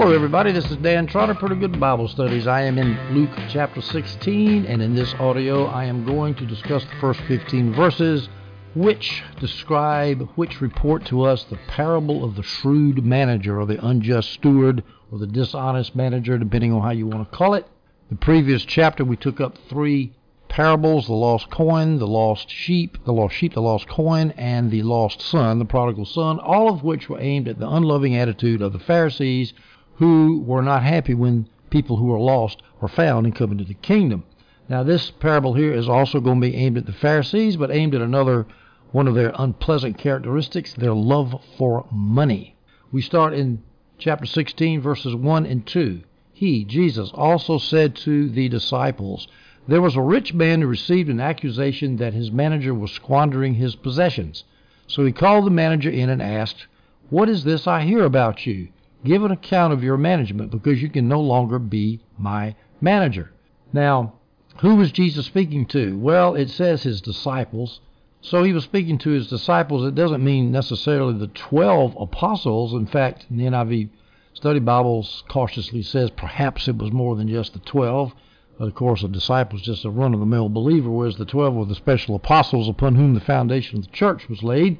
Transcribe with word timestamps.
Hello, 0.00 0.14
everybody. 0.14 0.50
This 0.50 0.64
is 0.70 0.78
Dan 0.78 1.06
Trotter, 1.06 1.34
Pretty 1.34 1.56
Good 1.56 1.78
Bible 1.78 2.08
Studies. 2.08 2.46
I 2.46 2.62
am 2.62 2.78
in 2.78 2.96
Luke 3.14 3.38
chapter 3.50 3.82
16, 3.82 4.64
and 4.64 4.80
in 4.80 4.94
this 4.94 5.12
audio, 5.16 5.66
I 5.66 5.84
am 5.84 6.06
going 6.06 6.34
to 6.36 6.46
discuss 6.46 6.82
the 6.84 6.98
first 7.02 7.20
15 7.28 7.74
verses, 7.74 8.30
which 8.74 9.22
describe, 9.40 10.26
which 10.36 10.62
report 10.62 11.04
to 11.04 11.24
us 11.24 11.44
the 11.44 11.58
parable 11.68 12.24
of 12.24 12.34
the 12.34 12.42
shrewd 12.42 13.04
manager, 13.04 13.60
or 13.60 13.66
the 13.66 13.86
unjust 13.86 14.30
steward, 14.30 14.82
or 15.12 15.18
the 15.18 15.26
dishonest 15.26 15.94
manager, 15.94 16.38
depending 16.38 16.72
on 16.72 16.80
how 16.80 16.92
you 16.92 17.06
want 17.06 17.30
to 17.30 17.36
call 17.36 17.52
it. 17.52 17.66
The 18.08 18.16
previous 18.16 18.64
chapter, 18.64 19.04
we 19.04 19.16
took 19.16 19.38
up 19.38 19.58
three 19.68 20.14
parables 20.48 21.08
the 21.08 21.12
lost 21.12 21.50
coin, 21.50 21.98
the 21.98 22.06
lost 22.06 22.50
sheep, 22.50 22.96
the 23.04 23.12
lost 23.12 23.34
sheep, 23.34 23.52
the 23.52 23.60
lost 23.60 23.86
coin, 23.86 24.30
and 24.38 24.70
the 24.70 24.82
lost 24.82 25.20
son, 25.20 25.58
the 25.58 25.64
prodigal 25.66 26.06
son, 26.06 26.38
all 26.38 26.72
of 26.72 26.82
which 26.82 27.10
were 27.10 27.20
aimed 27.20 27.48
at 27.48 27.58
the 27.58 27.68
unloving 27.68 28.16
attitude 28.16 28.62
of 28.62 28.72
the 28.72 28.78
Pharisees 28.78 29.52
who 30.00 30.42
were 30.46 30.62
not 30.62 30.82
happy 30.82 31.12
when 31.12 31.46
people 31.68 31.98
who 31.98 32.06
were 32.06 32.18
lost 32.18 32.62
were 32.80 32.88
found 32.88 33.26
and 33.26 33.36
come 33.36 33.52
into 33.52 33.64
the 33.64 33.74
kingdom. 33.74 34.24
Now, 34.66 34.82
this 34.82 35.10
parable 35.10 35.52
here 35.52 35.74
is 35.74 35.90
also 35.90 36.20
going 36.20 36.40
to 36.40 36.48
be 36.48 36.56
aimed 36.56 36.78
at 36.78 36.86
the 36.86 36.92
Pharisees, 36.92 37.58
but 37.58 37.70
aimed 37.70 37.94
at 37.94 38.00
another 38.00 38.46
one 38.92 39.06
of 39.06 39.14
their 39.14 39.32
unpleasant 39.38 39.98
characteristics 39.98 40.72
their 40.72 40.94
love 40.94 41.38
for 41.58 41.86
money. 41.92 42.56
We 42.90 43.02
start 43.02 43.34
in 43.34 43.62
chapter 43.98 44.24
16, 44.24 44.80
verses 44.80 45.14
1 45.14 45.44
and 45.44 45.66
2. 45.66 46.00
He, 46.32 46.64
Jesus, 46.64 47.10
also 47.12 47.58
said 47.58 47.94
to 47.96 48.30
the 48.30 48.48
disciples, 48.48 49.28
there 49.68 49.82
was 49.82 49.96
a 49.96 50.00
rich 50.00 50.32
man 50.32 50.62
who 50.62 50.66
received 50.66 51.10
an 51.10 51.20
accusation 51.20 51.96
that 51.98 52.14
his 52.14 52.32
manager 52.32 52.72
was 52.72 52.90
squandering 52.90 53.54
his 53.54 53.76
possessions. 53.76 54.44
So 54.86 55.04
he 55.04 55.12
called 55.12 55.44
the 55.44 55.50
manager 55.50 55.90
in 55.90 56.08
and 56.08 56.22
asked, 56.22 56.66
What 57.10 57.28
is 57.28 57.44
this 57.44 57.66
I 57.66 57.82
hear 57.82 58.04
about 58.04 58.46
you? 58.46 58.68
Give 59.04 59.24
an 59.24 59.30
account 59.30 59.72
of 59.72 59.82
your 59.82 59.96
management 59.96 60.50
because 60.50 60.82
you 60.82 60.90
can 60.90 61.08
no 61.08 61.20
longer 61.20 61.58
be 61.58 62.00
my 62.18 62.54
manager. 62.80 63.32
Now, 63.72 64.14
who 64.58 64.76
was 64.76 64.92
Jesus 64.92 65.26
speaking 65.26 65.66
to? 65.66 65.98
Well, 65.98 66.34
it 66.34 66.50
says 66.50 66.82
his 66.82 67.00
disciples. 67.00 67.80
So 68.20 68.42
he 68.42 68.52
was 68.52 68.64
speaking 68.64 68.98
to 68.98 69.10
his 69.10 69.28
disciples. 69.28 69.86
It 69.86 69.94
doesn't 69.94 70.22
mean 70.22 70.52
necessarily 70.52 71.14
the 71.18 71.28
12 71.28 71.96
apostles. 71.98 72.74
In 72.74 72.86
fact, 72.86 73.26
the 73.30 73.44
NIV 73.44 73.88
Study 74.34 74.60
Bibles 74.60 75.24
cautiously 75.28 75.82
says 75.82 76.10
perhaps 76.10 76.68
it 76.68 76.76
was 76.76 76.92
more 76.92 77.16
than 77.16 77.28
just 77.28 77.54
the 77.54 77.58
12. 77.60 78.12
But 78.58 78.66
of 78.66 78.74
course, 78.74 79.02
a 79.02 79.08
disciple 79.08 79.58
is 79.58 79.64
just 79.64 79.86
a 79.86 79.90
run 79.90 80.12
of 80.12 80.20
the 80.20 80.26
mill 80.26 80.50
believer, 80.50 80.90
whereas 80.90 81.16
the 81.16 81.24
twelve 81.24 81.54
were 81.54 81.64
the 81.64 81.74
special 81.74 82.14
apostles 82.14 82.68
upon 82.68 82.94
whom 82.94 83.14
the 83.14 83.20
foundation 83.20 83.78
of 83.78 83.86
the 83.86 83.90
church 83.90 84.28
was 84.28 84.42
laid. 84.42 84.76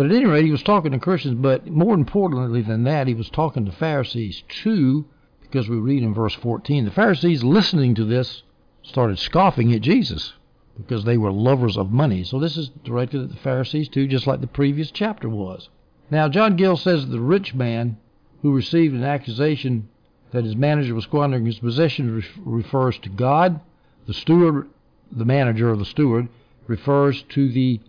But 0.00 0.06
at 0.06 0.16
any 0.16 0.24
rate, 0.24 0.46
he 0.46 0.50
was 0.50 0.62
talking 0.62 0.92
to 0.92 0.98
Christians, 0.98 1.34
but 1.34 1.66
more 1.66 1.92
importantly 1.92 2.62
than 2.62 2.84
that, 2.84 3.06
he 3.06 3.12
was 3.12 3.28
talking 3.28 3.66
to 3.66 3.70
Pharisees 3.70 4.42
too, 4.48 5.04
because 5.42 5.68
we 5.68 5.76
read 5.76 6.02
in 6.02 6.14
verse 6.14 6.32
14 6.32 6.86
the 6.86 6.90
Pharisees 6.90 7.44
listening 7.44 7.94
to 7.96 8.06
this 8.06 8.42
started 8.82 9.18
scoffing 9.18 9.74
at 9.74 9.82
Jesus 9.82 10.32
because 10.74 11.04
they 11.04 11.18
were 11.18 11.30
lovers 11.30 11.76
of 11.76 11.92
money. 11.92 12.24
So 12.24 12.40
this 12.40 12.56
is 12.56 12.70
directed 12.82 13.20
at 13.20 13.28
the 13.28 13.36
Pharisees 13.36 13.90
too, 13.90 14.06
just 14.06 14.26
like 14.26 14.40
the 14.40 14.46
previous 14.46 14.90
chapter 14.90 15.28
was. 15.28 15.68
Now, 16.10 16.30
John 16.30 16.56
Gill 16.56 16.78
says 16.78 17.06
the 17.06 17.20
rich 17.20 17.54
man 17.54 17.98
who 18.40 18.54
received 18.54 18.94
an 18.94 19.04
accusation 19.04 19.90
that 20.30 20.44
his 20.44 20.56
manager 20.56 20.94
was 20.94 21.04
squandering 21.04 21.44
his 21.44 21.58
possessions 21.58 22.24
refers 22.38 22.96
to 23.00 23.10
God. 23.10 23.60
The 24.06 24.14
steward, 24.14 24.70
the 25.12 25.26
manager 25.26 25.70
or 25.70 25.76
the 25.76 25.84
steward, 25.84 26.28
refers 26.66 27.22
to 27.24 27.52
the 27.52 27.80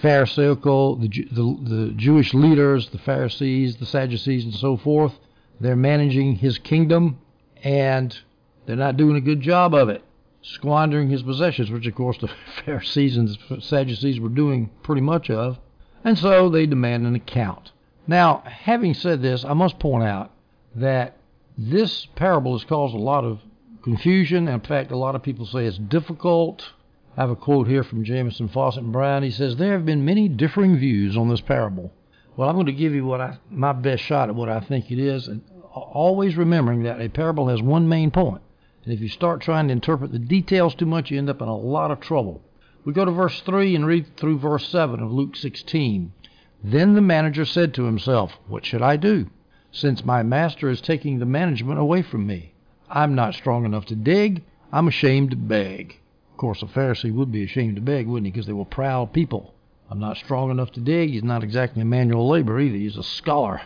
Pharisaical, 0.00 0.96
the, 0.96 1.08
the, 1.08 1.58
the 1.62 1.92
Jewish 1.96 2.34
leaders, 2.34 2.90
the 2.90 2.98
Pharisees, 2.98 3.76
the 3.76 3.86
Sadducees, 3.86 4.44
and 4.44 4.54
so 4.54 4.76
forth. 4.76 5.12
They're 5.60 5.76
managing 5.76 6.36
his 6.36 6.58
kingdom, 6.58 7.18
and 7.62 8.16
they're 8.66 8.76
not 8.76 8.96
doing 8.96 9.16
a 9.16 9.20
good 9.20 9.40
job 9.40 9.74
of 9.74 9.88
it, 9.88 10.02
squandering 10.42 11.08
his 11.08 11.22
possessions, 11.22 11.70
which 11.70 11.86
of 11.86 11.94
course 11.94 12.18
the 12.18 12.30
Pharisees 12.64 13.16
and 13.16 13.28
the 13.48 13.60
Sadducees 13.60 14.20
were 14.20 14.28
doing 14.28 14.70
pretty 14.82 15.02
much 15.02 15.30
of. 15.30 15.58
And 16.04 16.18
so 16.18 16.48
they 16.48 16.66
demand 16.66 17.06
an 17.06 17.14
account. 17.14 17.70
Now, 18.06 18.42
having 18.44 18.94
said 18.94 19.22
this, 19.22 19.44
I 19.44 19.52
must 19.52 19.78
point 19.78 20.04
out 20.04 20.32
that 20.74 21.16
this 21.56 22.06
parable 22.16 22.58
has 22.58 22.64
caused 22.64 22.94
a 22.94 22.98
lot 22.98 23.24
of 23.24 23.40
confusion. 23.82 24.48
In 24.48 24.60
fact, 24.60 24.90
a 24.90 24.96
lot 24.96 25.14
of 25.14 25.22
people 25.22 25.46
say 25.46 25.66
it's 25.66 25.78
difficult. 25.78 26.72
I 27.16 27.20
have 27.20 27.30
a 27.30 27.36
quote 27.36 27.68
here 27.68 27.84
from 27.84 28.04
Jamieson, 28.04 28.48
Fausset 28.48 28.78
and 28.78 28.92
Brown. 28.92 29.22
He 29.22 29.30
says, 29.30 29.56
There 29.56 29.72
have 29.72 29.84
been 29.84 30.04
many 30.04 30.28
differing 30.28 30.76
views 30.76 31.16
on 31.16 31.28
this 31.28 31.40
parable. 31.40 31.92
Well, 32.36 32.48
I'm 32.48 32.56
going 32.56 32.66
to 32.66 32.72
give 32.72 32.94
you 32.94 33.04
what 33.04 33.20
I, 33.20 33.38
my 33.50 33.72
best 33.72 34.02
shot 34.02 34.28
at 34.28 34.34
what 34.34 34.48
I 34.48 34.60
think 34.60 34.90
it 34.90 34.98
is, 34.98 35.28
and 35.28 35.42
always 35.72 36.36
remembering 36.36 36.82
that 36.84 37.00
a 37.00 37.08
parable 37.08 37.48
has 37.48 37.60
one 37.60 37.88
main 37.88 38.10
point. 38.10 38.42
And 38.84 38.94
if 38.94 39.00
you 39.00 39.08
start 39.08 39.40
trying 39.40 39.68
to 39.68 39.72
interpret 39.72 40.12
the 40.12 40.18
details 40.18 40.74
too 40.74 40.86
much, 40.86 41.10
you 41.10 41.18
end 41.18 41.30
up 41.30 41.42
in 41.42 41.48
a 41.48 41.56
lot 41.56 41.90
of 41.90 42.00
trouble. 42.00 42.42
We 42.84 42.92
go 42.92 43.04
to 43.04 43.10
verse 43.10 43.40
3 43.40 43.76
and 43.76 43.86
read 43.86 44.16
through 44.16 44.38
verse 44.38 44.66
7 44.68 45.00
of 45.00 45.12
Luke 45.12 45.36
16. 45.36 46.12
Then 46.64 46.94
the 46.94 47.00
manager 47.00 47.44
said 47.44 47.74
to 47.74 47.84
himself, 47.84 48.38
What 48.48 48.64
should 48.64 48.82
I 48.82 48.96
do? 48.96 49.28
since 49.72 50.04
my 50.04 50.22
master 50.22 50.68
is 50.68 50.82
taking 50.82 51.18
the 51.18 51.26
management 51.26 51.80
away 51.80 52.02
from 52.02 52.26
me. 52.26 52.52
I'm 52.90 53.14
not 53.14 53.34
strong 53.34 53.64
enough 53.64 53.86
to 53.86 53.96
dig. 53.96 54.44
I'm 54.70 54.86
ashamed 54.86 55.30
to 55.30 55.36
beg. 55.36 55.98
Of 56.32 56.38
course, 56.38 56.62
a 56.62 56.66
Pharisee 56.66 57.14
would 57.14 57.30
be 57.30 57.44
ashamed 57.44 57.76
to 57.76 57.82
beg, 57.82 58.06
wouldn't 58.06 58.26
he? 58.26 58.32
Because 58.32 58.46
they 58.46 58.52
were 58.52 58.64
proud 58.64 59.12
people. 59.12 59.54
I'm 59.90 60.00
not 60.00 60.16
strong 60.16 60.50
enough 60.50 60.72
to 60.72 60.80
dig. 60.80 61.10
He's 61.10 61.22
not 61.22 61.44
exactly 61.44 61.82
a 61.82 61.84
manual 61.84 62.26
labor 62.26 62.58
either. 62.58 62.78
He's 62.78 62.96
a 62.96 63.02
scholar. 63.02 63.60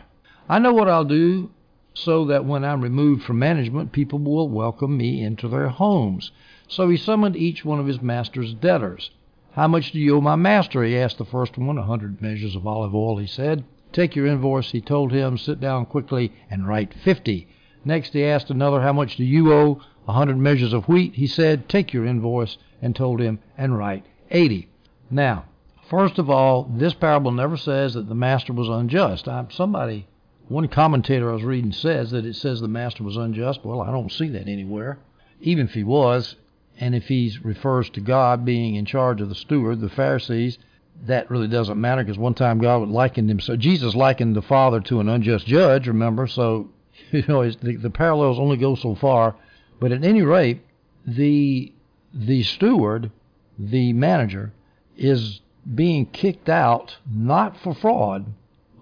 I 0.48 0.58
know 0.58 0.74
what 0.74 0.88
I'll 0.88 1.04
do 1.04 1.50
so 1.94 2.24
that 2.26 2.44
when 2.44 2.64
I'm 2.64 2.82
removed 2.82 3.22
from 3.22 3.38
management, 3.38 3.92
people 3.92 4.18
will 4.18 4.48
welcome 4.48 4.96
me 4.96 5.22
into 5.22 5.48
their 5.48 5.68
homes. 5.68 6.32
So 6.66 6.88
he 6.88 6.96
summoned 6.96 7.36
each 7.36 7.64
one 7.64 7.78
of 7.78 7.86
his 7.86 8.02
master's 8.02 8.52
debtors. 8.52 9.12
How 9.52 9.68
much 9.68 9.92
do 9.92 10.00
you 10.00 10.16
owe 10.16 10.20
my 10.20 10.36
master? 10.36 10.82
He 10.82 10.98
asked 10.98 11.18
the 11.18 11.24
first 11.24 11.56
one. 11.56 11.78
A 11.78 11.82
hundred 11.82 12.20
measures 12.20 12.56
of 12.56 12.66
olive 12.66 12.94
oil, 12.94 13.16
he 13.18 13.26
said. 13.26 13.64
Take 13.92 14.16
your 14.16 14.26
invoice, 14.26 14.72
he 14.72 14.80
told 14.80 15.12
him. 15.12 15.38
Sit 15.38 15.60
down 15.60 15.86
quickly 15.86 16.32
and 16.50 16.66
write 16.66 16.92
50. 16.92 17.48
Next, 17.86 18.14
he 18.14 18.24
asked 18.24 18.50
another, 18.50 18.80
How 18.80 18.92
much 18.92 19.14
do 19.14 19.22
you 19.22 19.52
owe? 19.52 19.80
A 20.08 20.12
hundred 20.12 20.38
measures 20.38 20.72
of 20.72 20.88
wheat, 20.88 21.14
he 21.14 21.28
said. 21.28 21.68
Take 21.68 21.92
your 21.92 22.04
invoice, 22.04 22.58
and 22.82 22.96
told 22.96 23.20
him, 23.20 23.38
and 23.56 23.78
write 23.78 24.04
80. 24.32 24.68
Now, 25.08 25.44
first 25.88 26.18
of 26.18 26.28
all, 26.28 26.64
this 26.64 26.94
parable 26.94 27.30
never 27.30 27.56
says 27.56 27.94
that 27.94 28.08
the 28.08 28.14
master 28.16 28.52
was 28.52 28.68
unjust. 28.68 29.28
I, 29.28 29.46
somebody, 29.50 30.08
one 30.48 30.66
commentator 30.66 31.30
I 31.30 31.34
was 31.34 31.44
reading 31.44 31.70
says 31.70 32.10
that 32.10 32.26
it 32.26 32.34
says 32.34 32.60
the 32.60 32.66
master 32.66 33.04
was 33.04 33.16
unjust. 33.16 33.64
Well, 33.64 33.80
I 33.80 33.92
don't 33.92 34.10
see 34.10 34.30
that 34.30 34.48
anywhere. 34.48 34.98
Even 35.40 35.66
if 35.66 35.74
he 35.74 35.84
was, 35.84 36.34
and 36.80 36.92
if 36.92 37.06
he 37.06 37.38
refers 37.44 37.88
to 37.90 38.00
God 38.00 38.44
being 38.44 38.74
in 38.74 38.84
charge 38.84 39.20
of 39.20 39.28
the 39.28 39.36
steward, 39.36 39.80
the 39.80 39.88
Pharisees, 39.88 40.58
that 41.04 41.30
really 41.30 41.46
doesn't 41.46 41.80
matter 41.80 42.02
because 42.02 42.18
one 42.18 42.34
time 42.34 42.58
God 42.58 42.88
likened 42.88 43.30
him. 43.30 43.38
So 43.38 43.54
Jesus 43.54 43.94
likened 43.94 44.34
the 44.34 44.42
father 44.42 44.80
to 44.80 44.98
an 44.98 45.08
unjust 45.08 45.46
judge. 45.46 45.86
Remember, 45.86 46.26
so 46.26 46.70
you 47.10 47.24
know 47.28 47.48
the, 47.50 47.76
the 47.76 47.90
parallels 47.90 48.38
only 48.38 48.56
go 48.56 48.74
so 48.74 48.94
far. 48.94 49.36
But 49.78 49.92
at 49.92 50.04
any 50.04 50.22
rate, 50.22 50.62
the 51.06 51.72
the 52.12 52.42
steward, 52.42 53.10
the 53.58 53.92
manager, 53.92 54.52
is 54.96 55.40
being 55.74 56.06
kicked 56.06 56.48
out 56.48 56.96
not 57.10 57.56
for 57.58 57.74
fraud, 57.74 58.26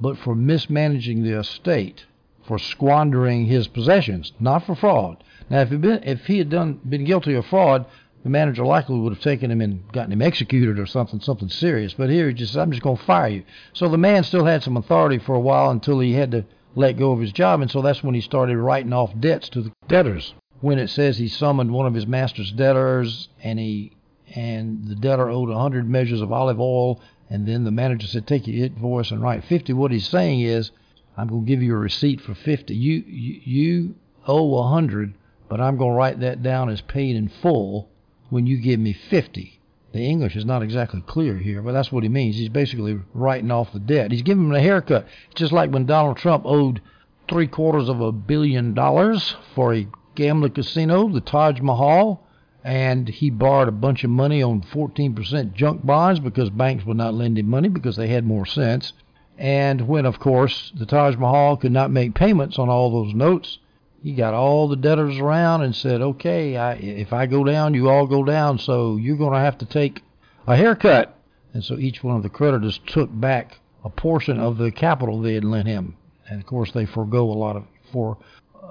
but 0.01 0.19
for 0.19 0.35
mismanaging 0.35 1.23
the 1.23 1.39
estate, 1.39 2.05
for 2.47 2.59
squandering 2.59 3.47
his 3.47 3.67
possessions, 3.69 4.33
not 4.39 4.65
for 4.65 4.75
fraud. 4.75 5.23
Now, 5.51 5.61
if 5.61 5.71
been 5.71 6.03
if 6.05 6.27
he 6.27 6.39
had 6.39 6.51
done 6.51 6.81
been 6.89 7.05
guilty 7.05 7.35
of 7.35 7.47
fraud, 7.47 7.87
the 8.25 8.31
manager 8.31 8.65
likely 8.65 8.99
would 8.99 9.13
have 9.13 9.23
taken 9.23 9.51
him 9.51 9.61
and 9.61 9.87
gotten 9.93 10.13
him 10.13 10.23
executed 10.23 10.79
or 10.79 10.87
something, 10.87 11.21
something 11.21 11.51
serious. 11.51 11.93
But 11.93 12.09
here 12.09 12.29
he 12.29 12.35
just, 12.35 12.57
I'm 12.57 12.71
just 12.71 12.83
going 12.83 12.97
to 12.97 13.05
fire 13.05 13.29
you. 13.29 13.45
So 13.75 13.89
the 13.89 13.99
man 13.99 14.25
still 14.25 14.47
had 14.47 14.63
some 14.63 14.79
authority 14.79 15.19
for 15.19 15.35
a 15.35 15.41
while 15.41 15.71
until 15.71 16.01
he 16.01 16.15
had 16.15 16.31
to 16.31 16.47
let 16.75 16.99
go 16.99 17.13
of 17.13 17.21
his 17.21 17.33
job, 17.33 17.61
and 17.61 17.71
so 17.71 17.83
that's 17.83 18.03
when 18.03 18.15
he 18.15 18.21
started 18.21 18.57
writing 18.59 18.93
off 18.93 19.19
debts 19.19 19.49
to 19.51 19.63
the 19.63 19.73
debtors. 19.89 20.35
When 20.61 20.79
it 20.79 20.89
says 20.89 21.19
he 21.19 21.29
summoned 21.29 21.73
one 21.73 21.87
of 21.87 21.95
his 21.95 22.07
master's 22.07 22.53
debtors, 22.53 23.29
and 23.43 23.59
he 23.59 23.93
and 24.35 24.87
the 24.87 24.95
debtor 24.95 25.29
owed 25.29 25.51
a 25.51 25.59
hundred 25.59 25.89
measures 25.89 26.21
of 26.21 26.33
olive 26.33 26.61
oil, 26.61 27.01
and 27.31 27.47
then 27.47 27.65
the 27.65 27.71
manager 27.71 28.07
said, 28.07 28.27
"Take 28.27 28.47
your 28.47 28.67
invoice 28.67 29.11
and 29.11 29.23
write 29.23 29.45
50." 29.45 29.73
What 29.73 29.93
he's 29.93 30.09
saying 30.09 30.41
is, 30.41 30.71
"I'm 31.17 31.29
going 31.29 31.45
to 31.45 31.49
give 31.49 31.63
you 31.63 31.75
a 31.75 31.79
receipt 31.79 32.21
for 32.21 32.35
50. 32.35 32.75
You 32.75 33.05
you, 33.07 33.41
you 33.45 33.95
owe 34.27 34.59
a 34.59 34.69
hundred, 34.69 35.15
but 35.49 35.61
I'm 35.61 35.77
going 35.77 35.93
to 35.93 35.97
write 35.97 36.21
that 36.21 36.43
down 36.43 36.69
as 36.69 36.81
paid 36.81 37.17
in 37.17 37.29
full." 37.29 37.89
when 38.35 38.47
you 38.49 38.57
give 38.57 38.81
me 38.81 38.93
50. 38.93 39.61
The 39.95 40.05
English 40.05 40.35
is 40.35 40.45
not 40.45 40.65
exactly 40.65 41.03
clear 41.07 41.39
here, 41.39 41.63
but 41.63 41.71
that's 41.71 41.93
what 41.93 42.03
he 42.03 42.09
means. 42.09 42.35
He's 42.35 42.49
basically 42.49 42.99
writing 43.15 43.53
off 43.53 43.73
the 43.73 43.79
debt. 43.79 44.11
He's 44.11 44.23
giving 44.23 44.47
him 44.47 44.53
a 44.53 44.61
haircut. 44.61 45.07
Just 45.37 45.53
like 45.53 45.71
when 45.71 45.87
Donald 45.87 46.17
Trump 46.17 46.45
owed 46.45 46.81
three 47.29 47.47
quarters 47.47 47.89
of 47.89 48.01
a 48.01 48.11
billion 48.11 48.75
dollars 48.75 49.37
for 49.55 49.73
a 49.73 49.87
gambling 50.17 50.51
casino, 50.51 51.09
the 51.09 51.21
Taj 51.21 51.61
Mahal, 51.61 52.27
and 52.65 53.09
he 53.09 53.31
borrowed 53.31 53.69
a 53.69 53.73
bunch 53.73 54.03
of 54.03 54.11
money 54.11 54.43
on 54.43 54.63
14% 54.63 55.55
junk 55.55 55.87
bonds 55.87 56.19
because 56.19 56.51
banks 56.51 56.85
would 56.85 56.97
not 56.97 57.15
lend 57.15 57.39
him 57.39 57.49
money 57.49 57.69
because 57.69 57.95
they 57.95 58.09
had 58.09 58.27
more 58.27 58.47
sense. 58.47 58.95
And 59.39 59.87
when, 59.87 60.07
of 60.07 60.19
course, 60.19 60.73
the 60.75 60.87
Taj 60.87 61.15
Mahal 61.15 61.57
could 61.57 61.71
not 61.71 61.93
make 61.93 62.15
payments 62.15 62.59
on 62.59 62.69
all 62.69 62.91
those 62.91 63.15
notes, 63.15 63.59
he 64.05 64.13
got 64.13 64.35
all 64.35 64.69
the 64.69 64.77
debtors 64.77 65.17
around 65.17 65.63
and 65.63 65.75
said, 65.75 66.03
okay, 66.03 66.59
I, 66.59 66.75
if 66.75 67.15
I 67.15 67.25
go 67.25 67.43
down, 67.43 67.73
you 67.73 67.89
all 67.89 68.07
go 68.07 68.23
down, 68.23 68.59
so 68.59 68.97
you're 68.97 69.17
going 69.17 69.33
to 69.33 69.39
have 69.39 69.57
to 69.59 69.65
take 69.65 70.03
a 70.47 70.55
haircut. 70.55 71.19
And 71.55 71.65
so 71.65 71.79
each 71.79 72.05
one 72.05 72.15
of 72.15 72.23
the 72.23 72.29
creditors 72.29 72.79
took 72.87 73.09
back 73.11 73.61
a 73.83 73.89
portion 73.89 74.39
of 74.39 74.59
the 74.59 74.71
capital 74.71 75.23
they 75.23 75.33
had 75.33 75.45
lent 75.45 75.69
him. 75.69 75.97
And 76.29 76.39
of 76.39 76.47
course, 76.47 76.71
they 76.73 76.85
forego 76.85 77.23
a 77.23 77.33
lot 77.33 77.57
of, 77.57 77.65
for, 77.93 78.19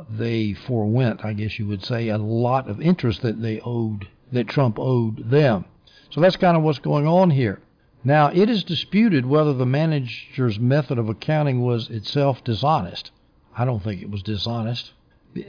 they 0.07 0.53
forewent, 0.53 1.25
I 1.25 1.33
guess 1.33 1.57
you 1.57 1.65
would 1.65 1.83
say, 1.83 2.09
a 2.09 2.19
lot 2.19 2.69
of 2.69 2.79
interest 2.79 3.23
that 3.23 3.41
they 3.41 3.59
owed, 3.61 4.07
that 4.31 4.47
Trump 4.47 4.77
owed 4.77 5.31
them. 5.31 5.65
So 6.11 6.21
that's 6.21 6.35
kind 6.35 6.55
of 6.55 6.61
what's 6.61 6.77
going 6.77 7.07
on 7.07 7.31
here. 7.31 7.59
Now, 8.03 8.27
it 8.27 8.51
is 8.51 8.63
disputed 8.63 9.25
whether 9.25 9.55
the 9.55 9.65
manager's 9.65 10.59
method 10.59 10.99
of 10.99 11.09
accounting 11.09 11.63
was 11.63 11.89
itself 11.89 12.43
dishonest. 12.43 13.09
I 13.57 13.65
don't 13.65 13.81
think 13.81 14.03
it 14.03 14.11
was 14.11 14.21
dishonest. 14.21 14.91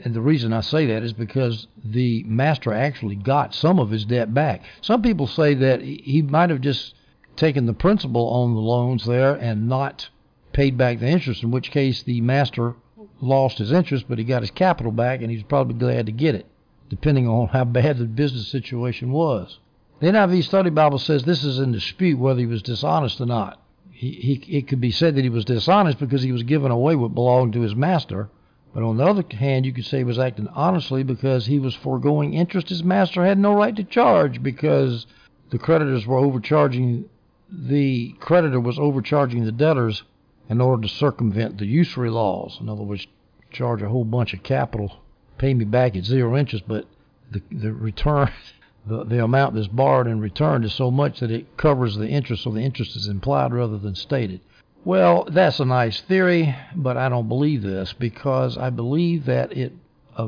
And 0.03 0.13
the 0.13 0.21
reason 0.21 0.53
I 0.53 0.61
say 0.61 0.85
that 0.87 1.03
is 1.03 1.13
because 1.13 1.67
the 1.83 2.23
master 2.23 2.73
actually 2.73 3.15
got 3.15 3.53
some 3.53 3.79
of 3.79 3.91
his 3.91 4.05
debt 4.05 4.33
back. 4.33 4.63
Some 4.81 5.01
people 5.01 5.27
say 5.27 5.53
that 5.53 5.81
he 5.81 6.21
might 6.21 6.49
have 6.49 6.61
just 6.61 6.95
taken 7.35 7.65
the 7.65 7.73
principal 7.73 8.27
on 8.29 8.53
the 8.53 8.61
loans 8.61 9.05
there 9.05 9.35
and 9.35 9.67
not 9.67 10.09
paid 10.53 10.77
back 10.77 10.99
the 10.99 11.07
interest, 11.07 11.43
in 11.43 11.51
which 11.51 11.71
case 11.71 12.01
the 12.01 12.21
master 12.21 12.75
lost 13.21 13.57
his 13.57 13.71
interest, 13.71 14.05
but 14.07 14.17
he 14.17 14.23
got 14.23 14.41
his 14.41 14.51
capital 14.51 14.91
back, 14.91 15.21
and 15.21 15.29
he's 15.29 15.43
probably 15.43 15.75
glad 15.75 16.05
to 16.05 16.11
get 16.11 16.35
it, 16.35 16.45
depending 16.89 17.27
on 17.27 17.47
how 17.49 17.65
bad 17.65 17.97
the 17.97 18.05
business 18.05 18.47
situation 18.47 19.11
was. 19.11 19.59
The 19.99 20.07
NIV 20.07 20.43
Study 20.43 20.69
Bible 20.69 20.99
says 20.99 21.23
this 21.23 21.43
is 21.43 21.59
in 21.59 21.71
dispute 21.71 22.19
whether 22.19 22.39
he 22.39 22.45
was 22.45 22.61
dishonest 22.61 23.21
or 23.21 23.25
not. 23.25 23.61
He, 23.91 24.11
he, 24.11 24.57
it 24.57 24.67
could 24.67 24.81
be 24.81 24.91
said 24.91 25.15
that 25.15 25.23
he 25.23 25.29
was 25.29 25.45
dishonest 25.45 25.99
because 25.99 26.21
he 26.21 26.33
was 26.33 26.43
giving 26.43 26.71
away 26.71 26.95
what 26.95 27.15
belonged 27.15 27.53
to 27.53 27.61
his 27.61 27.75
master, 27.75 28.29
but 28.75 28.83
on 28.83 28.97
the 28.97 29.05
other 29.05 29.23
hand, 29.31 29.65
you 29.65 29.71
could 29.71 29.85
say 29.85 29.99
he 29.99 30.03
was 30.03 30.19
acting 30.19 30.49
honestly 30.49 31.01
because 31.01 31.45
he 31.45 31.59
was 31.59 31.73
foregoing 31.73 32.33
interest 32.33 32.67
his 32.67 32.83
master 32.83 33.25
had 33.25 33.39
no 33.39 33.55
right 33.55 33.73
to 33.73 33.85
charge 33.85 34.43
because 34.43 35.07
the 35.49 35.57
creditors 35.57 36.05
were 36.05 36.17
overcharging 36.17 37.05
the 37.49 38.13
creditor 38.19 38.59
was 38.59 38.77
overcharging 38.77 39.45
the 39.45 39.51
debtors 39.53 40.03
in 40.49 40.59
order 40.59 40.81
to 40.81 40.89
circumvent 40.89 41.57
the 41.57 41.65
usury 41.65 42.09
laws. 42.09 42.57
In 42.59 42.67
other 42.67 42.83
words, 42.83 43.07
charge 43.49 43.81
a 43.81 43.87
whole 43.87 44.03
bunch 44.03 44.33
of 44.33 44.43
capital, 44.43 44.97
pay 45.37 45.53
me 45.53 45.63
back 45.63 45.95
at 45.95 46.03
zero 46.03 46.35
interest, 46.35 46.65
but 46.67 46.85
the 47.31 47.41
the 47.49 47.71
return 47.71 48.29
the, 48.85 49.05
the 49.05 49.23
amount 49.23 49.55
that's 49.55 49.69
borrowed 49.69 50.07
and 50.07 50.21
returned 50.21 50.65
is 50.65 50.73
so 50.73 50.91
much 50.91 51.21
that 51.21 51.31
it 51.31 51.55
covers 51.55 51.95
the 51.95 52.09
interest, 52.09 52.43
so 52.43 52.51
the 52.51 52.59
interest 52.59 52.97
is 52.97 53.07
implied 53.07 53.53
rather 53.53 53.77
than 53.77 53.95
stated. 53.95 54.41
Well, 54.85 55.27
that's 55.31 55.59
a 55.59 55.65
nice 55.65 55.99
theory, 56.01 56.55
but 56.75 56.95
I 56.95 57.09
don't 57.09 57.27
believe 57.27 57.63
this 57.63 57.91
because 57.93 58.55
I 58.55 58.69
believe 58.69 59.25
that 59.25 59.51
it 59.51 59.73
uh, 60.15 60.27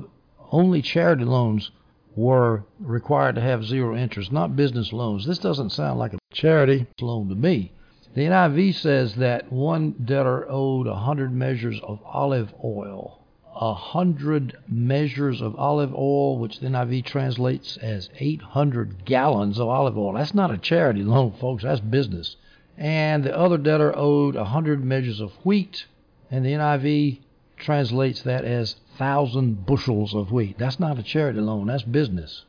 only 0.52 0.82
charity 0.82 1.26
loans 1.26 1.70
were 2.16 2.64
required 2.80 3.36
to 3.36 3.42
have 3.42 3.64
zero 3.64 3.96
interest, 3.96 4.32
not 4.32 4.56
business 4.56 4.92
loans. 4.92 5.28
This 5.28 5.38
doesn't 5.38 5.70
sound 5.70 6.00
like 6.00 6.14
a 6.14 6.18
charity 6.34 6.88
loan 7.00 7.30
to 7.30 7.36
me. 7.36 7.72
The 8.16 8.22
NIV 8.22 8.74
says 8.74 9.14
that 9.18 9.52
one 9.52 9.92
debtor 10.04 10.50
owed 10.50 10.88
a 10.88 10.96
hundred 10.96 11.32
measures 11.32 11.80
of 11.84 12.00
olive 12.04 12.52
oil. 12.64 13.20
A 13.62 13.76
hundred 13.76 14.58
measures 14.68 15.40
of 15.40 15.56
olive 15.56 15.94
oil, 15.94 16.40
which 16.40 16.62
the 16.62 16.68
NIV 16.70 17.06
translates 17.06 17.78
as 17.78 18.10
800 18.18 19.06
gallons 19.06 19.60
of 19.60 19.68
olive 19.68 20.00
oil. 20.00 20.14
That's 20.14 20.34
not 20.34 20.50
a 20.50 20.58
charity 20.58 21.04
loan, 21.04 21.34
folks. 21.34 21.62
That's 21.62 21.80
business 21.80 22.38
and 22.78 23.24
the 23.24 23.36
other 23.36 23.58
debtor 23.58 23.92
owed 23.98 24.36
a 24.36 24.46
hundred 24.46 24.84
measures 24.84 25.20
of 25.20 25.34
wheat, 25.44 25.86
and 26.30 26.46
the 26.46 26.52
NIV 26.52 27.20
translates 27.58 28.22
that 28.22 28.46
as 28.46 28.76
thousand 28.98 29.66
bushels 29.66 30.14
of 30.14 30.32
wheat. 30.32 30.58
That's 30.58 30.80
not 30.80 31.00
a 31.00 31.04
charity 31.04 31.40
loan, 31.40 31.68
that's 31.68 31.84
business. 31.84 32.46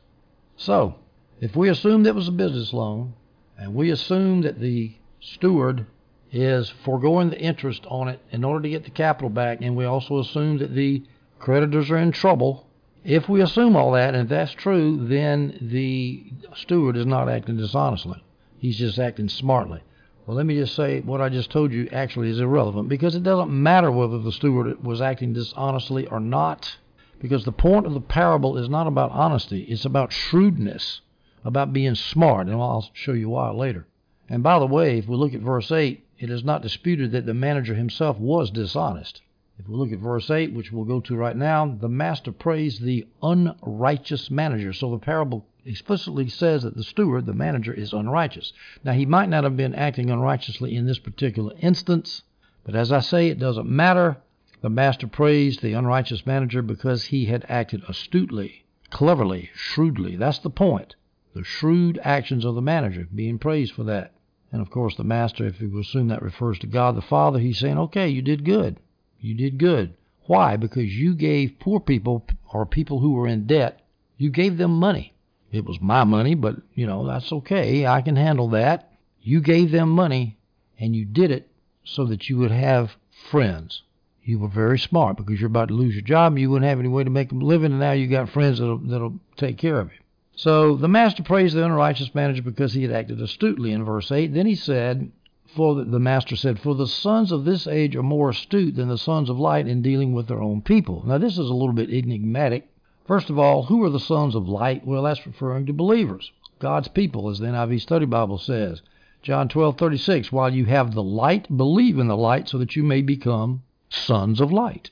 So, 0.55 0.95
if 1.41 1.55
we 1.55 1.69
assume 1.69 2.03
that 2.03 2.15
was 2.15 2.27
a 2.27 2.33
business 2.33 2.73
loan, 2.73 3.13
and 3.57 3.73
we 3.73 3.89
assume 3.89 4.41
that 4.41 4.59
the 4.59 4.93
steward 5.19 5.85
is 6.31 6.69
foregoing 6.69 7.29
the 7.29 7.39
interest 7.39 7.85
on 7.87 8.07
it 8.07 8.19
in 8.31 8.43
order 8.43 8.61
to 8.61 8.69
get 8.69 8.83
the 8.83 8.91
capital 8.91 9.29
back, 9.29 9.59
and 9.61 9.75
we 9.75 9.85
also 9.85 10.19
assume 10.19 10.59
that 10.59 10.75
the 10.75 11.03
creditors 11.39 11.89
are 11.89 11.97
in 11.97 12.11
trouble. 12.11 12.67
If 13.03 13.27
we 13.27 13.41
assume 13.41 13.75
all 13.75 13.93
that, 13.93 14.13
and 14.13 14.23
if 14.23 14.29
that's 14.29 14.51
true, 14.51 15.07
then 15.07 15.57
the 15.61 16.31
steward 16.55 16.97
is 16.97 17.05
not 17.05 17.29
acting 17.29 17.57
dishonestly. 17.57 18.23
He's 18.59 18.77
just 18.77 18.99
acting 18.99 19.29
smartly. 19.29 19.81
Well, 20.29 20.37
let 20.37 20.45
me 20.45 20.57
just 20.57 20.75
say 20.75 21.01
what 21.01 21.21
I 21.21 21.29
just 21.29 21.49
told 21.49 21.71
you 21.71 21.89
actually 21.91 22.29
is 22.29 22.39
irrelevant 22.39 22.87
because 22.87 23.15
it 23.15 23.23
doesn't 23.23 23.49
matter 23.49 23.91
whether 23.91 24.19
the 24.19 24.31
steward 24.31 24.83
was 24.83 25.01
acting 25.01 25.33
dishonestly 25.33 26.05
or 26.05 26.19
not. 26.19 26.77
Because 27.19 27.45
the 27.45 27.51
point 27.51 27.87
of 27.87 27.95
the 27.95 27.99
parable 27.99 28.55
is 28.55 28.69
not 28.69 28.85
about 28.85 29.09
honesty, 29.09 29.61
it's 29.63 29.85
about 29.85 30.13
shrewdness, 30.13 31.01
about 31.43 31.73
being 31.73 31.95
smart, 31.95 32.45
and 32.45 32.61
I'll 32.61 32.91
show 32.93 33.13
you 33.13 33.29
why 33.29 33.49
later. 33.49 33.87
And 34.29 34.43
by 34.43 34.59
the 34.59 34.67
way, 34.67 34.99
if 34.99 35.07
we 35.07 35.15
look 35.15 35.33
at 35.33 35.41
verse 35.41 35.71
8, 35.71 36.05
it 36.19 36.29
is 36.29 36.43
not 36.43 36.61
disputed 36.61 37.11
that 37.11 37.25
the 37.25 37.33
manager 37.33 37.73
himself 37.73 38.19
was 38.19 38.51
dishonest. 38.51 39.23
If 39.59 39.67
we 39.67 39.75
look 39.75 39.91
at 39.91 39.99
verse 39.99 40.31
8, 40.31 40.53
which 40.53 40.71
we'll 40.71 40.85
go 40.85 41.01
to 41.01 41.17
right 41.17 41.35
now, 41.35 41.65
the 41.65 41.89
master 41.89 42.31
praised 42.31 42.81
the 42.81 43.05
unrighteous 43.21 44.31
manager. 44.31 44.71
So 44.71 44.89
the 44.89 44.99
parable 44.99 45.45
explicitly 45.65 46.29
says 46.29 46.63
that 46.63 46.77
the 46.77 46.83
steward, 46.83 47.25
the 47.25 47.33
manager, 47.33 47.73
is 47.73 47.91
unrighteous. 47.91 48.53
Now, 48.85 48.93
he 48.93 49.05
might 49.05 49.27
not 49.27 49.43
have 49.43 49.57
been 49.57 49.75
acting 49.75 50.09
unrighteously 50.09 50.73
in 50.73 50.85
this 50.85 50.97
particular 50.99 51.53
instance, 51.59 52.23
but 52.63 52.73
as 52.73 52.93
I 52.93 53.01
say, 53.01 53.27
it 53.27 53.37
doesn't 53.37 53.69
matter. 53.69 54.21
The 54.61 54.69
master 54.69 55.07
praised 55.07 55.61
the 55.61 55.73
unrighteous 55.73 56.25
manager 56.25 56.61
because 56.61 57.03
he 57.05 57.25
had 57.25 57.45
acted 57.49 57.83
astutely, 57.85 58.63
cleverly, 58.89 59.49
shrewdly. 59.53 60.15
That's 60.15 60.39
the 60.39 60.49
point. 60.49 60.95
The 61.33 61.43
shrewd 61.43 61.99
actions 62.01 62.45
of 62.45 62.55
the 62.55 62.61
manager, 62.61 63.09
being 63.13 63.37
praised 63.37 63.73
for 63.73 63.83
that. 63.83 64.13
And 64.53 64.61
of 64.61 64.69
course, 64.69 64.95
the 64.95 65.03
master, 65.03 65.45
if 65.45 65.59
we 65.59 65.81
assume 65.81 66.07
that 66.07 66.21
refers 66.21 66.59
to 66.59 66.67
God 66.67 66.95
the 66.95 67.01
Father, 67.01 67.39
he's 67.39 67.59
saying, 67.59 67.77
okay, 67.77 68.07
you 68.07 68.21
did 68.21 68.45
good. 68.45 68.79
You 69.19 69.35
did 69.35 69.57
good. 69.57 69.93
Why? 70.25 70.57
Because 70.57 70.95
you 70.95 71.15
gave 71.15 71.59
poor 71.59 71.79
people 71.79 72.25
or 72.53 72.65
people 72.65 72.99
who 72.99 73.13
were 73.13 73.27
in 73.27 73.47
debt, 73.47 73.81
you 74.17 74.29
gave 74.29 74.57
them 74.57 74.71
money. 74.71 75.13
It 75.51 75.65
was 75.65 75.81
my 75.81 76.03
money, 76.03 76.35
but, 76.35 76.57
you 76.75 76.85
know, 76.85 77.05
that's 77.07 77.31
okay. 77.31 77.87
I 77.87 78.01
can 78.01 78.15
handle 78.15 78.49
that. 78.49 78.93
You 79.21 79.41
gave 79.41 79.71
them 79.71 79.89
money, 79.89 80.37
and 80.77 80.95
you 80.95 81.05
did 81.05 81.31
it 81.31 81.49
so 81.83 82.05
that 82.05 82.29
you 82.29 82.37
would 82.37 82.51
have 82.51 82.95
friends. 83.31 83.81
You 84.23 84.37
were 84.39 84.47
very 84.47 84.77
smart 84.77 85.17
because 85.17 85.39
you're 85.39 85.47
about 85.47 85.69
to 85.69 85.73
lose 85.73 85.95
your 85.95 86.03
job 86.03 86.33
and 86.33 86.41
you 86.41 86.51
wouldn't 86.51 86.69
have 86.69 86.79
any 86.79 86.87
way 86.87 87.03
to 87.03 87.09
make 87.09 87.31
a 87.31 87.35
living, 87.35 87.71
and 87.71 87.79
now 87.79 87.93
you've 87.93 88.11
got 88.11 88.29
friends 88.29 88.59
that'll, 88.59 88.77
that'll 88.77 89.19
take 89.37 89.57
care 89.57 89.79
of 89.79 89.91
you. 89.91 89.99
So 90.35 90.75
the 90.75 90.87
master 90.87 91.23
praised 91.23 91.55
the 91.55 91.65
unrighteous 91.65 92.13
manager 92.13 92.43
because 92.43 92.73
he 92.73 92.83
had 92.83 92.91
acted 92.91 93.19
astutely 93.19 93.71
in 93.71 93.83
verse 93.83 94.11
8. 94.11 94.33
Then 94.33 94.45
he 94.45 94.55
said, 94.55 95.11
for 95.55 95.75
the, 95.75 95.99
master 95.99 96.35
said, 96.35 96.59
For 96.59 96.75
the 96.75 96.87
sons 96.87 97.31
of 97.31 97.45
this 97.45 97.67
age 97.67 97.95
are 97.95 98.03
more 98.03 98.29
astute 98.29 98.75
than 98.75 98.89
the 98.89 98.97
sons 98.97 99.29
of 99.29 99.39
light 99.39 99.67
in 99.67 99.81
dealing 99.81 100.13
with 100.13 100.27
their 100.27 100.41
own 100.41 100.61
people. 100.61 101.03
Now, 101.05 101.17
this 101.17 101.33
is 101.33 101.49
a 101.49 101.53
little 101.53 101.73
bit 101.73 101.89
enigmatic 101.89 102.69
First 103.09 103.31
of 103.31 103.39
all, 103.39 103.63
who 103.63 103.83
are 103.83 103.89
the 103.89 103.99
sons 103.99 104.35
of 104.35 104.47
light? 104.47 104.85
Well, 104.85 105.01
that's 105.01 105.25
referring 105.25 105.65
to 105.65 105.73
believers, 105.73 106.31
God's 106.59 106.89
people, 106.89 107.27
as 107.27 107.39
the 107.39 107.47
NIV 107.47 107.81
Study 107.81 108.05
Bible 108.05 108.37
says. 108.37 108.83
John 109.23 109.49
12:36, 109.49 110.31
while 110.31 110.53
you 110.53 110.65
have 110.65 110.93
the 110.93 111.01
light, 111.01 111.57
believe 111.57 111.97
in 111.97 112.05
the 112.05 112.15
light 112.15 112.47
so 112.47 112.59
that 112.59 112.75
you 112.75 112.83
may 112.83 113.01
become 113.01 113.63
sons 113.89 114.39
of 114.39 114.51
light. 114.51 114.91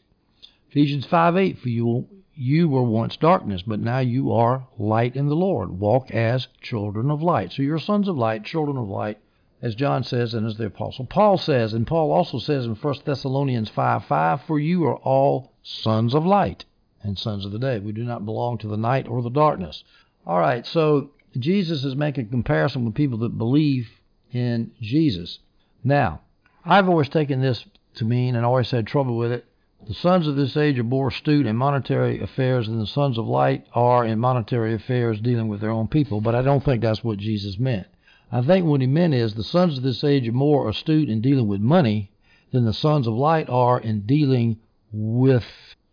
Ephesians 0.72 1.06
5:8, 1.06 1.60
for 1.60 1.70
you 1.70 2.08
you 2.34 2.68
were 2.68 2.82
once 2.82 3.18
darkness, 3.18 3.62
but 3.62 3.82
now 3.82 4.00
you 4.00 4.32
are 4.32 4.66
light 4.80 5.16
in 5.16 5.28
the 5.28 5.36
Lord. 5.36 5.80
Walk 5.80 6.10
as 6.10 6.48
children 6.60 7.12
of 7.12 7.22
light. 7.22 7.52
So 7.52 7.62
you're 7.62 7.78
sons 7.78 8.08
of 8.08 8.18
light, 8.18 8.46
children 8.46 8.78
of 8.78 8.90
light, 8.90 9.20
as 9.62 9.76
John 9.76 10.04
says 10.04 10.34
and 10.34 10.46
as 10.46 10.58
the 10.58 10.68
apostle 10.68 11.06
Paul 11.06 11.38
says, 11.38 11.74
and 11.74 11.88
Paul 11.88 12.12
also 12.12 12.38
says 12.38 12.66
in 12.66 12.76
1 12.76 12.96
Thessalonians 13.06 13.70
5:5, 13.72 14.42
for 14.42 14.60
you 14.60 14.86
are 14.86 14.98
all 14.98 15.54
sons 15.64 16.14
of 16.14 16.26
light 16.26 16.66
and 17.02 17.18
sons 17.18 17.46
of 17.46 17.52
the 17.52 17.60
day. 17.60 17.80
We 17.80 17.92
do 17.92 18.04
not 18.04 18.26
belong 18.26 18.58
to 18.60 18.68
the 18.68 18.78
night 18.78 19.08
or 19.08 19.22
the 19.22 19.30
darkness. 19.30 19.84
All 20.26 20.40
right, 20.40 20.66
so 20.66 21.12
Jesus 21.38 21.84
is 21.84 21.96
making 21.96 22.30
comparison 22.30 22.86
with 22.86 22.96
people 22.96 23.18
that 23.20 23.38
believe 23.38 23.90
in 24.32 24.72
Jesus. 24.82 25.40
Now, 25.84 26.22
I've 26.66 26.90
always 26.90 27.10
taken 27.10 27.42
this 27.42 27.66
to 27.96 28.06
mean 28.06 28.36
and 28.36 28.46
always 28.46 28.72
had 28.72 28.86
trouble 28.86 29.18
with 29.18 29.32
it. 29.32 29.46
The 29.88 29.94
sons 29.94 30.28
of 30.28 30.36
this 30.36 30.58
age 30.58 30.78
are 30.80 30.84
more 30.84 31.08
astute 31.08 31.46
in 31.46 31.56
monetary 31.56 32.20
affairs 32.20 32.68
than 32.68 32.80
the 32.80 32.88
sons 32.88 33.18
of 33.18 33.28
light 33.28 33.66
are 33.74 34.04
in 34.06 34.20
monetary 34.20 34.74
affairs 34.74 35.22
dealing 35.22 35.48
with 35.48 35.62
their 35.62 35.72
own 35.72 35.88
people, 35.88 36.20
but 36.20 36.36
I 36.36 36.42
don't 36.42 36.64
think 36.64 36.82
that's 36.82 37.04
what 37.04 37.20
Jesus 37.20 37.58
meant. 37.58 37.88
I 38.32 38.42
think 38.42 38.66
what 38.66 38.82
he 38.82 38.88
meant 38.88 39.14
is 39.14 39.34
the 39.34 39.44
sons 39.44 39.78
of 39.78 39.84
this 39.84 40.04
age 40.04 40.28
are 40.28 40.34
more 40.34 40.70
astute 40.70 41.10
in 41.10 41.22
dealing 41.22 41.48
with 41.48 41.62
money 41.62 42.12
than 42.52 42.66
the 42.66 42.74
sons 42.74 43.08
of 43.08 43.14
light 43.14 43.50
are 43.50 43.80
in 43.80 44.02
dealing 44.02 44.60
with 44.92 45.46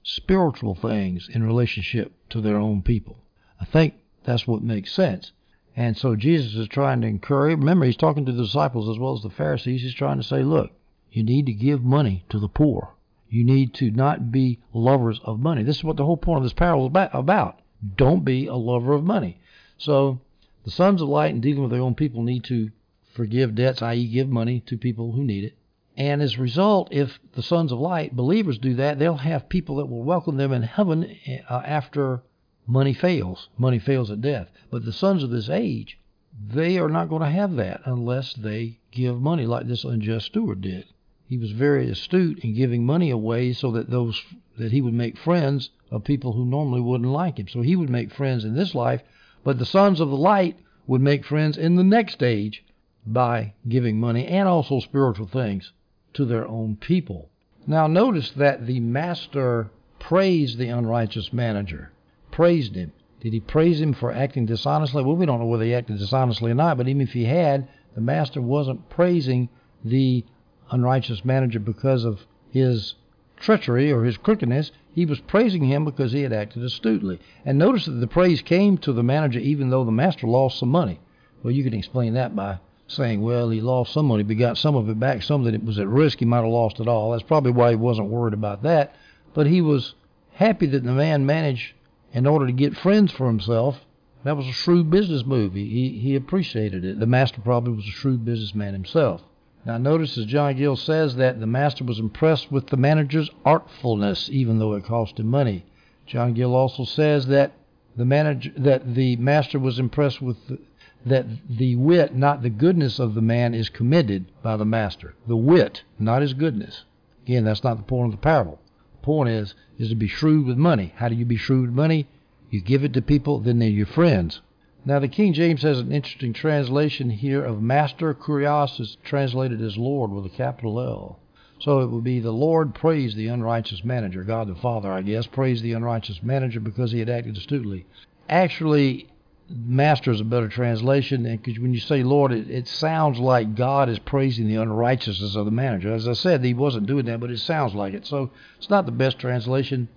spiritual 0.03 0.75
things 0.75 1.29
in 1.33 1.43
relationship 1.43 2.13
to 2.31 2.41
their 2.41 2.57
own 2.57 2.83
people. 2.83 3.19
I 3.61 3.65
think 3.65 3.95
that's 4.25 4.47
what 4.47 4.63
makes 4.63 4.93
sense. 4.93 5.33
And 5.77 5.97
so 5.97 6.15
Jesus 6.15 6.55
is 6.55 6.69
trying 6.69 7.01
to 7.01 7.07
encourage. 7.07 7.59
Remember, 7.59 7.87
he's 7.87 7.97
talking 7.97 8.25
to 8.27 8.33
the 8.33 8.45
disciples 8.45 8.89
as 8.89 8.99
well 8.99 9.15
as 9.15 9.23
the 9.23 9.31
Pharisees. 9.31 9.83
He's 9.83 9.95
trying 9.95 10.19
to 10.19 10.23
say, 10.23 10.43
look, 10.43 10.71
You 11.11 11.23
need 11.23 11.47
to 11.47 11.53
give 11.53 11.85
money 11.85 12.25
to 12.31 12.41
the 12.41 12.49
poor. 12.49 12.95
You 13.29 13.45
need 13.45 13.75
to 13.75 13.91
not 13.91 14.33
be 14.33 14.61
lovers 14.73 15.21
of 15.25 15.39
money. 15.39 15.63
This 15.63 15.77
is 15.77 15.85
what 15.85 15.97
the 15.97 16.05
whole 16.05 16.17
point 16.17 16.39
of 16.39 16.43
this 16.43 16.53
parable 16.53 16.87
is 16.87 17.09
about. 17.13 17.61
Don't 17.97 18.25
be 18.25 18.47
a 18.47 18.55
lover 18.55 18.93
of 18.93 19.05
money. 19.05 19.39
So 19.79 20.21
the 20.65 20.71
sons 20.71 21.01
of 21.01 21.09
light 21.09 21.35
in 21.35 21.41
dealing 21.41 21.63
with 21.63 21.71
their 21.71 21.81
own 21.81 21.95
people 21.95 22.23
need 22.23 22.45
to 22.45 22.71
forgive 23.13 23.55
debts, 23.55 23.83
i.e., 23.83 24.07
give 24.09 24.29
money 24.29 24.61
to 24.67 24.77
people 24.77 25.13
who 25.13 25.23
need 25.23 25.45
it. 25.45 25.57
And 25.97 26.21
as 26.21 26.35
a 26.35 26.43
result, 26.43 26.89
if 26.91 27.21
the 27.35 27.43
sons 27.43 27.71
of 27.71 27.79
light, 27.79 28.17
believers, 28.17 28.59
do 28.59 28.75
that, 28.75 28.99
they'll 28.99 29.15
have 29.15 29.49
people 29.49 29.77
that 29.77 29.87
will 29.87 30.03
welcome 30.03 30.37
them 30.37 30.53
in 30.53 30.63
heaven 30.63 31.17
uh, 31.49 31.63
after 31.65 32.23
money 32.67 32.93
fails. 32.93 33.49
Money 33.57 33.79
fails 33.79 34.11
at 34.11 34.21
death. 34.21 34.51
But 34.71 34.85
the 34.85 34.93
sons 34.93 35.23
of 35.23 35.31
this 35.31 35.49
age, 35.49 35.99
they 36.45 36.79
are 36.79 36.89
not 36.89 37.09
going 37.09 37.23
to 37.23 37.29
have 37.31 37.55
that 37.57 37.83
unless 37.85 38.33
they 38.35 38.81
give 38.91 39.21
money 39.21 39.47
like 39.47 39.69
this 39.69 39.85
unjust 39.85 40.27
steward 40.27 40.63
did. 40.63 40.87
He 41.29 41.39
was 41.39 41.53
very 41.53 41.89
astute 41.89 42.41
in 42.41 42.55
giving 42.55 42.85
money 42.85 43.11
away 43.11 43.53
so 43.53 43.71
that 43.71 43.91
those 43.91 44.21
that 44.59 44.73
he 44.73 44.81
would 44.81 44.95
make 44.95 45.17
friends 45.17 45.71
of 45.91 46.05
people 46.05 46.33
who 46.33 46.45
normally 46.45 46.81
wouldn't 46.81 47.11
like 47.11 47.39
him. 47.39 47.49
So 47.49 47.61
he 47.61 47.77
would 47.77 47.91
make 47.91 48.13
friends 48.13 48.45
in 48.45 48.55
this 48.55 48.75
life, 48.75 49.03
but 49.45 49.59
the 49.59 49.67
sons 49.67 50.01
of 50.01 50.11
the 50.11 50.17
light 50.17 50.59
would 50.87 51.01
make 51.01 51.25
friends 51.25 51.57
in 51.57 51.77
the 51.77 51.85
next 51.85 52.23
age 52.23 52.65
by 53.07 53.53
giving 53.69 54.01
money 54.01 54.27
and 54.27 54.49
also 54.49 54.81
spiritual 54.81 55.27
things 55.27 55.73
to 56.15 56.25
their 56.25 56.49
own 56.49 56.77
people. 56.77 57.29
Now 57.67 57.87
notice 57.87 58.31
that 58.33 58.67
the 58.67 58.81
master 58.81 59.71
praised 59.99 60.59
the 60.59 60.69
unrighteous 60.69 61.33
manager 61.33 61.93
praised 62.35 62.75
him. 62.75 62.93
Did 63.21 63.33
he 63.33 63.39
praise 63.39 63.81
him 63.81 63.93
for 63.93 64.13
acting 64.13 64.45
dishonestly? 64.45 65.05
Well, 65.05 65.15
we 65.15 65.25
don't 65.25 65.39
know 65.39 65.47
whether 65.47 65.65
he 65.65 65.73
acted 65.73 65.99
dishonestly 65.99 66.51
or 66.51 66.55
not, 66.55 66.77
but 66.77 66.89
even 66.89 67.01
if 67.01 67.13
he 67.13 67.25
had, 67.25 67.69
the 67.95 68.01
master 68.01 68.43
wasn't 68.43 68.91
praising 68.91 69.49
the 69.85 70.25
unrighteous 70.73 71.25
manager 71.25 71.61
because 71.61 72.05
of 72.05 72.27
his 72.51 72.97
treachery 73.37 73.93
or 73.93 74.03
his 74.03 74.17
crookedness. 74.17 74.73
He 74.95 75.07
was 75.07 75.19
praising 75.21 75.65
him 75.65 75.85
because 75.85 76.13
he 76.13 76.23
had 76.23 76.33
acted 76.33 76.63
astutely. 76.63 77.19
And 77.45 77.59
notice 77.59 77.87
that 77.87 77.93
the 77.93 78.07
praise 78.07 78.43
came 78.43 78.79
to 78.79 78.93
the 78.93 79.03
manager 79.03 79.41
even 79.41 79.71
though 79.71 79.85
the 79.85 79.91
master 79.91 80.29
lost 80.29 80.59
some 80.61 80.69
money. 80.69 81.01
Well, 81.43 81.51
you 81.51 81.65
can 81.65 81.75
explain 81.75 82.15
that 82.15 82.37
by 82.37 82.61
saying, 82.87 83.21
well, 83.21 83.51
he 83.51 83.61
lost 83.61 83.93
some 83.93 84.07
money, 84.07 84.23
but 84.23 84.39
got 84.39 84.57
some 84.57 84.77
of 84.77 84.89
it 84.89 85.01
back. 85.01 85.23
Some 85.23 85.45
that 85.45 85.55
it 85.55 85.65
was 85.65 85.81
at 85.81 85.89
risk, 85.89 86.21
he 86.21 86.25
might 86.25 86.43
have 86.43 86.47
lost 86.47 86.79
it 86.79 86.87
all. 86.87 87.11
That's 87.11 87.25
probably 87.25 87.51
why 87.51 87.71
he 87.71 87.77
wasn't 87.77 88.09
worried 88.09 88.35
about 88.35 88.63
that. 88.63 88.95
But 89.35 89.49
he 89.49 89.61
was 89.61 89.95
happy 90.35 90.67
that 90.67 90.85
the 90.85 90.93
man 90.93 91.27
managed 91.27 91.73
in 92.13 92.27
order 92.27 92.47
to 92.47 92.53
get 92.53 92.77
friends 92.77 93.11
for 93.11 93.27
himself. 93.27 93.85
That 94.23 94.37
was 94.37 94.47
a 94.47 94.53
shrewd 94.53 94.91
business 94.91 95.27
move. 95.27 95.55
He, 95.55 95.99
he 95.99 96.15
appreciated 96.15 96.85
it. 96.85 97.01
The 97.01 97.07
master 97.07 97.41
probably 97.41 97.75
was 97.75 97.87
a 97.87 97.91
shrewd 97.91 98.25
businessman 98.25 98.75
himself. 98.75 99.23
Now, 99.67 99.79
notice 99.79 100.19
as 100.19 100.27
John 100.27 100.57
Gill 100.57 100.77
says 100.77 101.17
that 101.17 101.41
the 101.41 101.47
master 101.47 101.85
was 101.85 101.99
impressed 101.99 102.53
with 102.53 102.67
the 102.67 102.77
manager's 102.77 103.31
artfulness, 103.47 104.29
even 104.31 104.59
though 104.59 104.75
it 104.75 104.85
cost 104.85 105.19
him 105.19 105.29
money. 105.29 105.65
John 106.07 106.35
Gill 106.35 106.55
also 106.55 106.85
says 106.85 107.29
that 107.29 107.53
the 107.97 108.05
manager 108.05 108.53
that 108.59 108.95
the 108.95 109.17
master 109.17 109.59
was 109.59 109.79
impressed 109.79 110.21
with 110.21 110.49
the, 110.49 110.59
that 111.07 111.27
the 111.49 111.77
wit, 111.77 112.15
not 112.15 112.43
the 112.43 112.51
goodness 112.51 112.99
of 112.99 113.15
the 113.15 113.23
man, 113.23 113.55
is 113.55 113.71
commended 113.71 114.27
by 114.43 114.57
the 114.57 114.67
master. 114.67 115.15
The 115.27 115.37
wit, 115.37 115.83
not 115.99 116.21
his 116.21 116.35
goodness. 116.35 116.85
Again, 117.25 117.45
that's 117.45 117.65
not 117.65 117.79
the 117.79 117.85
point 117.85 118.07
of 118.07 118.13
the 118.13 118.23
parable 118.23 118.59
The 119.01 119.07
point 119.07 119.31
is 119.31 119.55
is 119.79 119.89
to 119.89 119.95
be 119.95 120.09
shrewd 120.09 120.47
with 120.47 120.59
money. 120.59 120.93
How 120.97 121.09
do 121.09 121.15
you 121.15 121.25
be 121.25 121.37
shrewd 121.37 121.69
with 121.69 121.75
money? 121.75 122.07
You 122.51 122.61
give 122.61 122.85
it 122.85 122.93
to 122.93 123.03
people, 123.03 123.41
then 123.41 123.61
they're 123.61 123.69
your 123.69 123.87
friends. 123.87 124.43
Now 124.87 124.99
the 124.99 125.09
King 125.09 125.33
James 125.33 125.63
has 125.63 125.79
an 125.79 125.93
interesting 125.93 126.35
translation 126.35 127.09
here 127.09 127.43
of 127.43 127.63
master. 127.63 128.13
Kurios 128.13 128.79
is 128.79 128.99
translated 129.03 129.63
as 129.63 129.79
Lord 129.79 130.11
with 130.11 130.27
a 130.27 130.37
capital 130.37 130.79
L. 130.79 131.19
So 131.59 131.81
it 131.81 131.91
would 131.91 132.05
be 132.05 132.21
the 132.21 132.31
Lord 132.31 132.75
praised 132.75 133.17
the 133.17 133.29
unrighteous 133.29 133.83
manager. 133.83 134.25
God 134.25 134.49
the 134.49 134.55
Father, 134.55 134.93
I 134.93 135.01
guess, 135.01 135.27
praised 135.27 135.65
the 135.65 135.73
unrighteous 135.73 136.23
manager 136.23 136.61
because 136.61 136.93
he 136.93 136.99
had 136.99 137.09
acted 137.09 137.39
astutely. 137.39 137.87
Actually, 138.29 139.09
master 139.49 140.11
is 140.11 140.21
a 140.21 140.25
better 140.25 140.49
translation 140.49 141.23
because 141.23 141.59
when 141.59 141.73
you 141.73 141.81
say 141.81 142.03
Lord, 142.03 142.33
it, 142.33 142.51
it, 142.51 142.69
sounds 142.69 143.19
like 143.19 143.55
God 143.55 143.89
is 143.89 143.99
praising 143.99 144.49
the 144.49 144.57
unrighteousness 144.57 145.35
of 145.35 145.47
the 145.47 145.51
manager. 145.51 145.95
As 145.95 146.07
I 146.07 146.13
said, 146.13 146.45
he 146.45 146.53
wasn't 146.53 146.87
doing 146.87 147.07
that, 147.07 147.21
but 147.21 147.31
it 147.31 147.39
sounds 147.39 147.75
like 147.75 147.95
it. 147.95 148.05
So 148.05 148.31
it's 148.59 148.69
not 148.69 148.85
the 148.85 148.93
best 148.93 149.19
translation. 149.19 149.89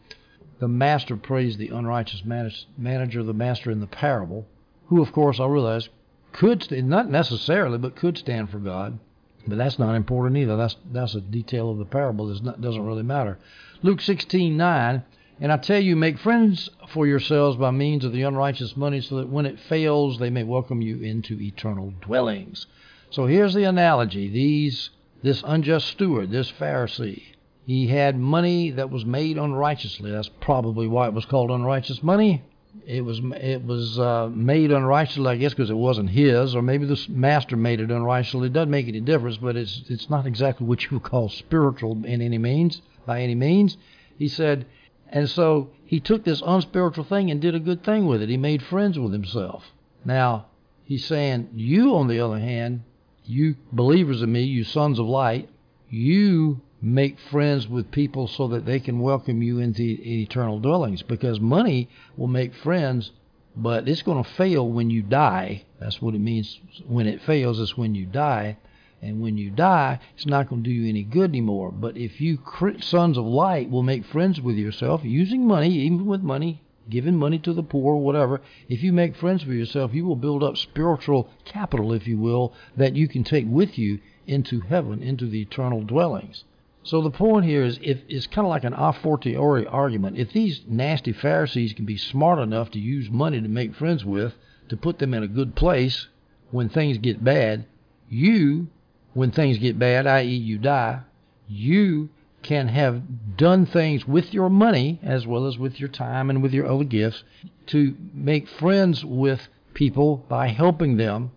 The 0.59 0.69
master 0.69 1.17
praised 1.17 1.59
the 1.59 1.69
unrighteous 1.69 2.23
manager, 2.23 3.23
the 3.23 3.33
master 3.33 3.69
in 3.69 3.81
the 3.81 3.87
parable, 3.87 4.47
who, 4.87 5.01
of 5.01 5.11
course, 5.11 5.39
I 5.39 5.45
realize 5.45 5.89
could 6.33 6.69
not 6.85 7.09
necessarily, 7.09 7.77
but 7.77 7.95
could 7.95 8.17
stand 8.17 8.49
for 8.49 8.59
God. 8.59 8.99
But 9.47 9.57
that's 9.57 9.79
not 9.79 9.95
important 9.95 10.37
either. 10.37 10.57
That's 10.57 10.75
that's 10.91 11.15
a 11.15 11.21
detail 11.21 11.71
of 11.71 11.77
the 11.77 11.85
parable. 11.85 12.29
It 12.29 12.61
doesn't 12.61 12.85
really 12.85 13.03
matter. 13.03 13.39
Luke 13.81 13.99
16:9 13.99 15.03
and 15.39 15.51
I 15.51 15.57
tell 15.57 15.79
you, 15.79 15.95
make 15.95 16.17
friends 16.17 16.67
for 16.87 17.05
yourselves 17.05 17.57
by 17.57 17.69
means 17.69 18.03
of 18.03 18.11
the 18.11 18.23
unrighteous 18.23 18.75
money, 18.75 19.01
so 19.01 19.17
that 19.17 19.29
when 19.29 19.45
it 19.45 19.59
fails, 19.59 20.17
they 20.17 20.31
may 20.31 20.43
welcome 20.43 20.81
you 20.81 20.99
into 20.99 21.39
eternal 21.39 21.93
dwellings. 22.01 22.65
So 23.11 23.27
here's 23.27 23.53
the 23.53 23.63
analogy: 23.63 24.29
these, 24.29 24.89
this 25.21 25.43
unjust 25.45 25.87
steward, 25.87 26.31
this 26.31 26.51
Pharisee, 26.51 27.21
he 27.65 27.87
had 27.87 28.17
money 28.17 28.71
that 28.71 28.89
was 28.89 29.05
made 29.05 29.37
unrighteously. 29.37 30.11
That's 30.11 30.29
probably 30.41 30.87
why 30.87 31.07
it 31.07 31.13
was 31.13 31.25
called 31.25 31.51
unrighteous 31.51 32.01
money. 32.01 32.43
It 32.85 33.03
was 33.03 33.19
it 33.23 33.65
was 33.65 33.99
uh, 33.99 34.29
made 34.33 34.71
unrighteously, 34.71 35.27
I 35.27 35.35
guess, 35.37 35.53
because 35.53 35.69
it 35.69 35.77
wasn't 35.77 36.09
his, 36.09 36.55
or 36.55 36.61
maybe 36.61 36.85
the 36.85 37.03
master 37.09 37.57
made 37.57 37.79
it 37.79 37.91
unrighteously. 37.91 38.47
It 38.47 38.53
doesn't 38.53 38.69
make 38.69 38.87
any 38.87 39.01
difference, 39.01 39.37
but 39.37 39.55
it's 39.55 39.83
it's 39.89 40.09
not 40.09 40.25
exactly 40.25 40.65
what 40.65 40.83
you 40.83 40.91
would 40.91 41.03
call 41.03 41.29
spiritual 41.29 42.05
in 42.05 42.21
any 42.21 42.37
means, 42.37 42.81
by 43.05 43.21
any 43.21 43.35
means. 43.35 43.77
He 44.17 44.27
said 44.27 44.65
and 45.09 45.29
so 45.29 45.69
he 45.85 45.99
took 45.99 46.23
this 46.23 46.41
unspiritual 46.45 47.05
thing 47.05 47.31
and 47.31 47.41
did 47.41 47.55
a 47.55 47.59
good 47.59 47.83
thing 47.83 48.07
with 48.07 48.21
it. 48.21 48.29
He 48.29 48.37
made 48.37 48.61
friends 48.61 48.99
with 48.99 49.13
himself. 49.13 49.71
Now, 50.03 50.47
he's 50.83 51.05
saying, 51.05 51.49
you, 51.53 51.95
on 51.95 52.07
the 52.07 52.19
other 52.19 52.39
hand, 52.39 52.83
you 53.25 53.55
believers 53.71 54.21
in 54.21 54.31
me, 54.31 54.43
you 54.43 54.63
sons 54.63 54.99
of 54.99 55.05
light, 55.05 55.49
you 55.89 56.61
make 56.81 57.19
friends 57.19 57.67
with 57.67 57.91
people 57.91 58.27
so 58.27 58.47
that 58.47 58.65
they 58.65 58.79
can 58.79 58.99
welcome 58.99 59.41
you 59.41 59.59
into 59.59 59.83
eternal 59.83 60.59
dwellings. 60.59 61.01
Because 61.01 61.39
money 61.39 61.89
will 62.15 62.27
make 62.27 62.53
friends, 62.53 63.11
but 63.55 63.87
it's 63.87 64.03
going 64.03 64.23
to 64.23 64.29
fail 64.29 64.69
when 64.69 64.89
you 64.89 65.01
die. 65.01 65.63
That's 65.79 66.01
what 66.01 66.13
it 66.13 66.21
means. 66.21 66.59
When 66.85 67.07
it 67.07 67.21
fails, 67.21 67.59
it's 67.59 67.77
when 67.77 67.95
you 67.95 68.05
die. 68.05 68.57
And 69.01 69.21
when 69.21 69.37
you 69.37 69.51
die, 69.51 69.99
it's 70.15 70.25
not 70.25 70.49
going 70.49 70.63
to 70.63 70.69
do 70.69 70.75
you 70.75 70.89
any 70.89 71.03
good 71.03 71.29
anymore. 71.29 71.71
But 71.71 71.97
if 71.97 72.19
you, 72.19 72.39
sons 72.79 73.17
of 73.17 73.25
light, 73.25 73.69
will 73.69 73.83
make 73.83 74.05
friends 74.05 74.41
with 74.41 74.55
yourself 74.55 75.01
using 75.03 75.47
money, 75.47 75.69
even 75.69 76.05
with 76.05 76.21
money, 76.21 76.61
giving 76.89 77.15
money 77.15 77.37
to 77.39 77.53
the 77.53 77.63
poor, 77.63 77.95
whatever, 77.95 78.41
if 78.69 78.81
you 78.81 78.93
make 78.93 79.15
friends 79.15 79.45
with 79.45 79.57
yourself, 79.57 79.93
you 79.93 80.05
will 80.05 80.15
build 80.15 80.43
up 80.43 80.57
spiritual 80.57 81.29
capital, 81.45 81.93
if 81.93 82.07
you 82.07 82.17
will, 82.17 82.53
that 82.75 82.95
you 82.95 83.07
can 83.07 83.23
take 83.23 83.45
with 83.47 83.77
you 83.77 83.99
into 84.25 84.61
heaven, 84.61 85.03
into 85.03 85.27
the 85.27 85.41
eternal 85.41 85.83
dwellings. 85.83 86.43
So 86.87 87.01
the 87.01 87.11
point 87.11 87.43
here 87.43 87.65
is, 87.65 87.77
if 87.81 87.99
it's 88.07 88.27
kind 88.27 88.45
of 88.45 88.49
like 88.49 88.63
an 88.63 88.71
a 88.71 88.93
fortiori 88.93 89.67
argument. 89.67 90.17
If 90.17 90.31
these 90.31 90.61
nasty 90.69 91.11
Pharisees 91.11 91.73
can 91.73 91.83
be 91.83 91.97
smart 91.97 92.39
enough 92.39 92.71
to 92.71 92.79
use 92.79 93.09
money 93.11 93.41
to 93.41 93.47
make 93.49 93.75
friends 93.75 94.05
with, 94.05 94.35
to 94.69 94.77
put 94.77 94.97
them 94.97 95.13
in 95.13 95.21
a 95.21 95.27
good 95.27 95.53
place 95.53 96.07
when 96.49 96.69
things 96.69 96.97
get 96.97 97.21
bad, 97.21 97.65
you 98.07 98.67
when 99.13 99.31
things 99.31 99.57
get 99.57 99.77
bad, 99.77 100.07
i.e., 100.07 100.33
you 100.33 100.57
die, 100.57 101.01
you 101.49 102.07
can 102.41 102.69
have 102.69 103.35
done 103.35 103.65
things 103.65 104.07
with 104.07 104.33
your 104.33 104.49
money 104.49 104.97
as 105.03 105.27
well 105.27 105.45
as 105.45 105.57
with 105.57 105.81
your 105.81 105.89
time 105.89 106.29
and 106.29 106.41
with 106.41 106.53
your 106.53 106.71
other 106.71 106.85
gifts 106.85 107.25
to 107.65 107.97
make 108.13 108.47
friends 108.47 109.03
with 109.03 109.49
people 109.73 110.23
by 110.29 110.47
helping 110.47 110.95
them, 110.95 111.31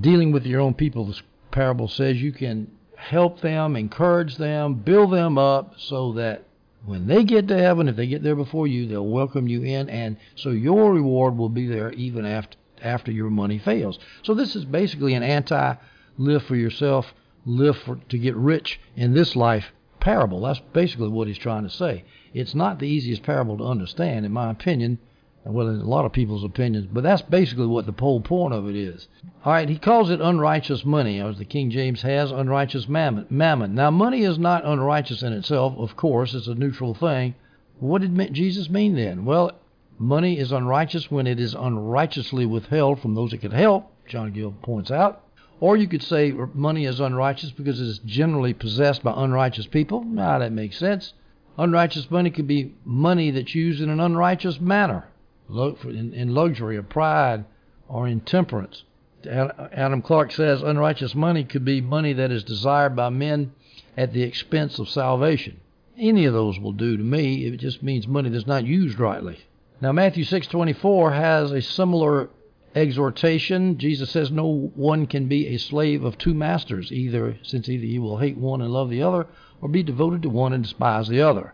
dealing 0.00 0.30
with 0.30 0.46
your 0.46 0.60
own 0.60 0.74
people. 0.74 1.06
This 1.06 1.22
parable 1.50 1.88
says 1.88 2.22
you 2.22 2.30
can 2.30 2.70
help 3.02 3.40
them, 3.40 3.76
encourage 3.76 4.36
them, 4.36 4.74
build 4.74 5.12
them 5.12 5.36
up 5.36 5.74
so 5.78 6.12
that 6.12 6.44
when 6.84 7.06
they 7.06 7.24
get 7.24 7.48
to 7.48 7.58
heaven, 7.58 7.88
if 7.88 7.96
they 7.96 8.06
get 8.06 8.22
there 8.22 8.36
before 8.36 8.66
you, 8.66 8.86
they'll 8.86 9.06
welcome 9.06 9.46
you 9.46 9.62
in, 9.62 9.88
and 9.88 10.16
so 10.34 10.50
your 10.50 10.92
reward 10.92 11.36
will 11.36 11.48
be 11.48 11.66
there 11.66 11.92
even 11.92 12.24
after 12.24 12.56
after 12.82 13.12
your 13.12 13.30
money 13.30 13.58
fails. 13.58 13.98
So 14.22 14.34
this 14.34 14.56
is 14.56 14.64
basically 14.64 15.14
an 15.14 15.22
anti 15.22 15.74
live 16.18 16.42
for 16.42 16.56
yourself 16.56 17.14
live 17.44 17.76
for, 17.78 17.96
to 18.08 18.18
get 18.18 18.36
rich 18.36 18.80
in 18.96 19.14
this 19.14 19.36
life 19.36 19.72
parable. 20.00 20.40
That's 20.40 20.60
basically 20.72 21.08
what 21.08 21.28
he's 21.28 21.38
trying 21.38 21.62
to 21.62 21.70
say. 21.70 22.04
It's 22.34 22.54
not 22.54 22.78
the 22.78 22.88
easiest 22.88 23.22
parable 23.22 23.58
to 23.58 23.64
understand, 23.64 24.26
in 24.26 24.32
my 24.32 24.50
opinion, 24.50 24.98
well, 25.44 25.68
in 25.68 25.80
a 25.80 25.84
lot 25.84 26.04
of 26.04 26.12
people's 26.12 26.44
opinions, 26.44 26.86
but 26.92 27.02
that's 27.02 27.22
basically 27.22 27.66
what 27.66 27.86
the 27.86 27.94
whole 27.98 28.20
point 28.20 28.54
of 28.54 28.68
it 28.68 28.76
is. 28.76 29.08
All 29.44 29.52
right, 29.52 29.68
he 29.68 29.78
calls 29.78 30.10
it 30.10 30.20
unrighteous 30.20 30.84
money, 30.84 31.20
as 31.20 31.38
the 31.38 31.44
King 31.44 31.70
James 31.70 32.02
has 32.02 32.30
unrighteous 32.30 32.88
mammon. 32.88 33.26
mammon. 33.28 33.74
Now, 33.74 33.90
money 33.90 34.22
is 34.22 34.38
not 34.38 34.64
unrighteous 34.64 35.22
in 35.22 35.32
itself, 35.32 35.74
of 35.76 35.96
course, 35.96 36.34
it's 36.34 36.46
a 36.46 36.54
neutral 36.54 36.94
thing. 36.94 37.34
What 37.80 38.02
did 38.02 38.32
Jesus 38.32 38.70
mean 38.70 38.94
then? 38.94 39.24
Well, 39.24 39.50
money 39.98 40.38
is 40.38 40.52
unrighteous 40.52 41.10
when 41.10 41.26
it 41.26 41.40
is 41.40 41.54
unrighteously 41.54 42.46
withheld 42.46 43.00
from 43.00 43.14
those 43.14 43.32
it 43.32 43.38
could 43.38 43.52
help, 43.52 43.90
John 44.06 44.32
Gill 44.32 44.54
points 44.62 44.90
out 44.90 45.24
Or 45.58 45.76
you 45.76 45.88
could 45.88 46.02
say 46.02 46.32
money 46.54 46.86
is 46.86 47.00
unrighteous 47.00 47.50
because 47.50 47.80
it 47.80 47.86
is 47.86 47.98
generally 47.98 48.54
possessed 48.54 49.02
by 49.02 49.12
unrighteous 49.16 49.66
people. 49.66 50.04
Now, 50.04 50.38
that 50.38 50.52
makes 50.52 50.78
sense. 50.78 51.14
Unrighteous 51.58 52.10
money 52.10 52.30
could 52.30 52.46
be 52.46 52.74
money 52.84 53.30
that's 53.30 53.54
used 53.54 53.82
in 53.82 53.90
an 53.90 54.00
unrighteous 54.00 54.60
manner, 54.60 55.04
in 55.48 56.34
luxury 56.34 56.76
or 56.76 56.82
pride 56.82 57.44
or 57.88 58.08
intemperance. 58.08 58.84
Adam 59.24 60.02
Clarke 60.02 60.32
says 60.32 60.62
unrighteous 60.62 61.14
money 61.14 61.44
could 61.44 61.64
be 61.64 61.80
money 61.80 62.12
that 62.12 62.32
is 62.32 62.42
desired 62.42 62.96
by 62.96 63.08
men 63.08 63.52
at 63.96 64.12
the 64.12 64.22
expense 64.22 64.78
of 64.78 64.88
salvation. 64.88 65.60
Any 65.98 66.24
of 66.24 66.32
those 66.32 66.58
will 66.58 66.72
do 66.72 66.96
to 66.96 67.02
me. 67.02 67.44
It 67.44 67.58
just 67.58 67.82
means 67.82 68.08
money 68.08 68.30
that's 68.30 68.46
not 68.46 68.64
used 68.64 68.98
rightly. 68.98 69.38
Now 69.80 69.92
Matthew 69.92 70.24
6:24 70.24 71.12
has 71.12 71.52
a 71.52 71.60
similar 71.60 72.30
exhortation. 72.74 73.76
Jesus 73.78 74.10
says 74.10 74.30
no 74.30 74.70
one 74.74 75.06
can 75.06 75.26
be 75.26 75.48
a 75.48 75.58
slave 75.58 76.02
of 76.02 76.16
two 76.16 76.32
masters, 76.34 76.90
either 76.90 77.36
since 77.42 77.68
either 77.68 77.84
he 77.84 77.98
will 77.98 78.16
hate 78.16 78.38
one 78.38 78.62
and 78.62 78.72
love 78.72 78.88
the 78.88 79.02
other, 79.02 79.26
or 79.60 79.68
be 79.68 79.82
devoted 79.82 80.22
to 80.22 80.30
one 80.30 80.52
and 80.52 80.64
despise 80.64 81.08
the 81.08 81.20
other. 81.20 81.52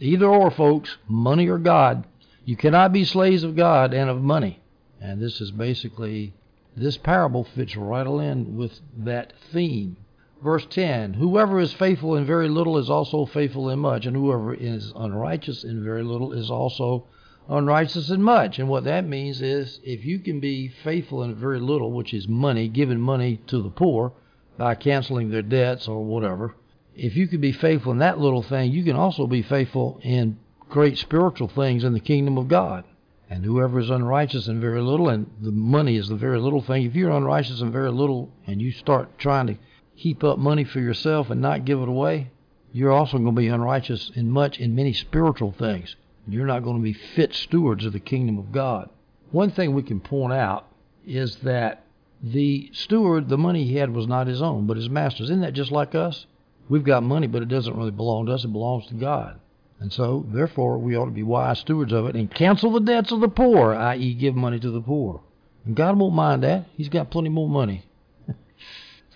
Either 0.00 0.26
or, 0.26 0.50
folks, 0.50 0.98
money 1.08 1.48
or 1.48 1.58
God. 1.58 2.04
You 2.48 2.56
cannot 2.56 2.94
be 2.94 3.04
slaves 3.04 3.44
of 3.44 3.56
God 3.56 3.92
and 3.92 4.08
of 4.08 4.22
money. 4.22 4.62
And 5.02 5.20
this 5.20 5.38
is 5.42 5.50
basically 5.50 6.32
this 6.74 6.96
parable 6.96 7.44
fits 7.44 7.76
right 7.76 8.06
in 8.06 8.56
with 8.56 8.80
that 8.96 9.34
theme. 9.52 9.98
Verse 10.42 10.64
10 10.70 11.12
Whoever 11.12 11.60
is 11.60 11.74
faithful 11.74 12.16
in 12.16 12.24
very 12.24 12.48
little 12.48 12.78
is 12.78 12.88
also 12.88 13.26
faithful 13.26 13.68
in 13.68 13.80
much, 13.80 14.06
and 14.06 14.16
whoever 14.16 14.54
is 14.54 14.94
unrighteous 14.96 15.62
in 15.62 15.84
very 15.84 16.02
little 16.02 16.32
is 16.32 16.50
also 16.50 17.04
unrighteous 17.50 18.08
in 18.08 18.22
much. 18.22 18.58
And 18.58 18.70
what 18.70 18.84
that 18.84 19.06
means 19.06 19.42
is 19.42 19.78
if 19.84 20.06
you 20.06 20.18
can 20.18 20.40
be 20.40 20.68
faithful 20.68 21.22
in 21.24 21.34
very 21.34 21.60
little, 21.60 21.92
which 21.92 22.14
is 22.14 22.28
money, 22.28 22.66
giving 22.66 22.98
money 22.98 23.42
to 23.48 23.60
the 23.60 23.68
poor 23.68 24.14
by 24.56 24.74
canceling 24.74 25.28
their 25.28 25.42
debts 25.42 25.86
or 25.86 26.02
whatever, 26.02 26.54
if 26.96 27.14
you 27.14 27.28
can 27.28 27.42
be 27.42 27.52
faithful 27.52 27.92
in 27.92 27.98
that 27.98 28.18
little 28.18 28.42
thing, 28.42 28.72
you 28.72 28.84
can 28.84 28.96
also 28.96 29.26
be 29.26 29.42
faithful 29.42 30.00
in 30.02 30.38
great 30.68 30.98
spiritual 30.98 31.48
things 31.48 31.84
in 31.84 31.92
the 31.92 32.00
kingdom 32.00 32.38
of 32.38 32.48
God. 32.48 32.84
And 33.30 33.44
whoever 33.44 33.78
is 33.78 33.90
unrighteous 33.90 34.48
in 34.48 34.60
very 34.60 34.80
little, 34.80 35.08
and 35.08 35.30
the 35.40 35.52
money 35.52 35.96
is 35.96 36.08
the 36.08 36.16
very 36.16 36.40
little 36.40 36.62
thing, 36.62 36.84
if 36.84 36.94
you're 36.94 37.10
unrighteous 37.10 37.60
in 37.60 37.70
very 37.70 37.90
little 37.90 38.30
and 38.46 38.62
you 38.62 38.72
start 38.72 39.18
trying 39.18 39.48
to 39.48 39.56
heap 39.94 40.24
up 40.24 40.38
money 40.38 40.64
for 40.64 40.80
yourself 40.80 41.28
and 41.28 41.40
not 41.40 41.66
give 41.66 41.80
it 41.80 41.88
away, 41.88 42.30
you're 42.72 42.92
also 42.92 43.18
going 43.18 43.34
to 43.34 43.40
be 43.40 43.48
unrighteous 43.48 44.10
in 44.14 44.30
much 44.30 44.58
in 44.58 44.74
many 44.74 44.92
spiritual 44.92 45.52
things. 45.52 45.96
You're 46.26 46.46
not 46.46 46.62
going 46.62 46.76
to 46.76 46.82
be 46.82 46.92
fit 46.92 47.34
stewards 47.34 47.84
of 47.84 47.92
the 47.92 48.00
kingdom 48.00 48.38
of 48.38 48.52
God. 48.52 48.90
One 49.30 49.50
thing 49.50 49.74
we 49.74 49.82
can 49.82 50.00
point 50.00 50.32
out 50.32 50.66
is 51.06 51.36
that 51.36 51.84
the 52.22 52.70
steward, 52.72 53.28
the 53.28 53.38
money 53.38 53.64
he 53.64 53.76
had 53.76 53.94
was 53.94 54.06
not 54.06 54.26
his 54.26 54.42
own, 54.42 54.66
but 54.66 54.76
his 54.76 54.90
master's. 54.90 55.30
Isn't 55.30 55.40
that 55.42 55.52
just 55.52 55.70
like 55.70 55.94
us? 55.94 56.26
We've 56.68 56.84
got 56.84 57.02
money, 57.02 57.26
but 57.26 57.42
it 57.42 57.48
doesn't 57.48 57.76
really 57.76 57.90
belong 57.90 58.26
to 58.26 58.32
us. 58.32 58.44
It 58.44 58.52
belongs 58.52 58.86
to 58.88 58.94
God. 58.94 59.40
And 59.80 59.92
so, 59.92 60.26
therefore, 60.28 60.78
we 60.78 60.96
ought 60.96 61.04
to 61.04 61.10
be 61.10 61.22
wise 61.22 61.60
stewards 61.60 61.92
of 61.92 62.06
it 62.06 62.16
and 62.16 62.32
cancel 62.32 62.72
the 62.72 62.80
debts 62.80 63.12
of 63.12 63.20
the 63.20 63.28
poor, 63.28 63.74
i.e., 63.74 64.14
give 64.14 64.34
money 64.34 64.58
to 64.58 64.70
the 64.70 64.80
poor. 64.80 65.20
And 65.64 65.76
God 65.76 65.98
won't 65.98 66.14
mind 66.14 66.42
that. 66.42 66.66
He's 66.74 66.88
got 66.88 67.10
plenty 67.10 67.28
more 67.28 67.48
money. 67.48 67.84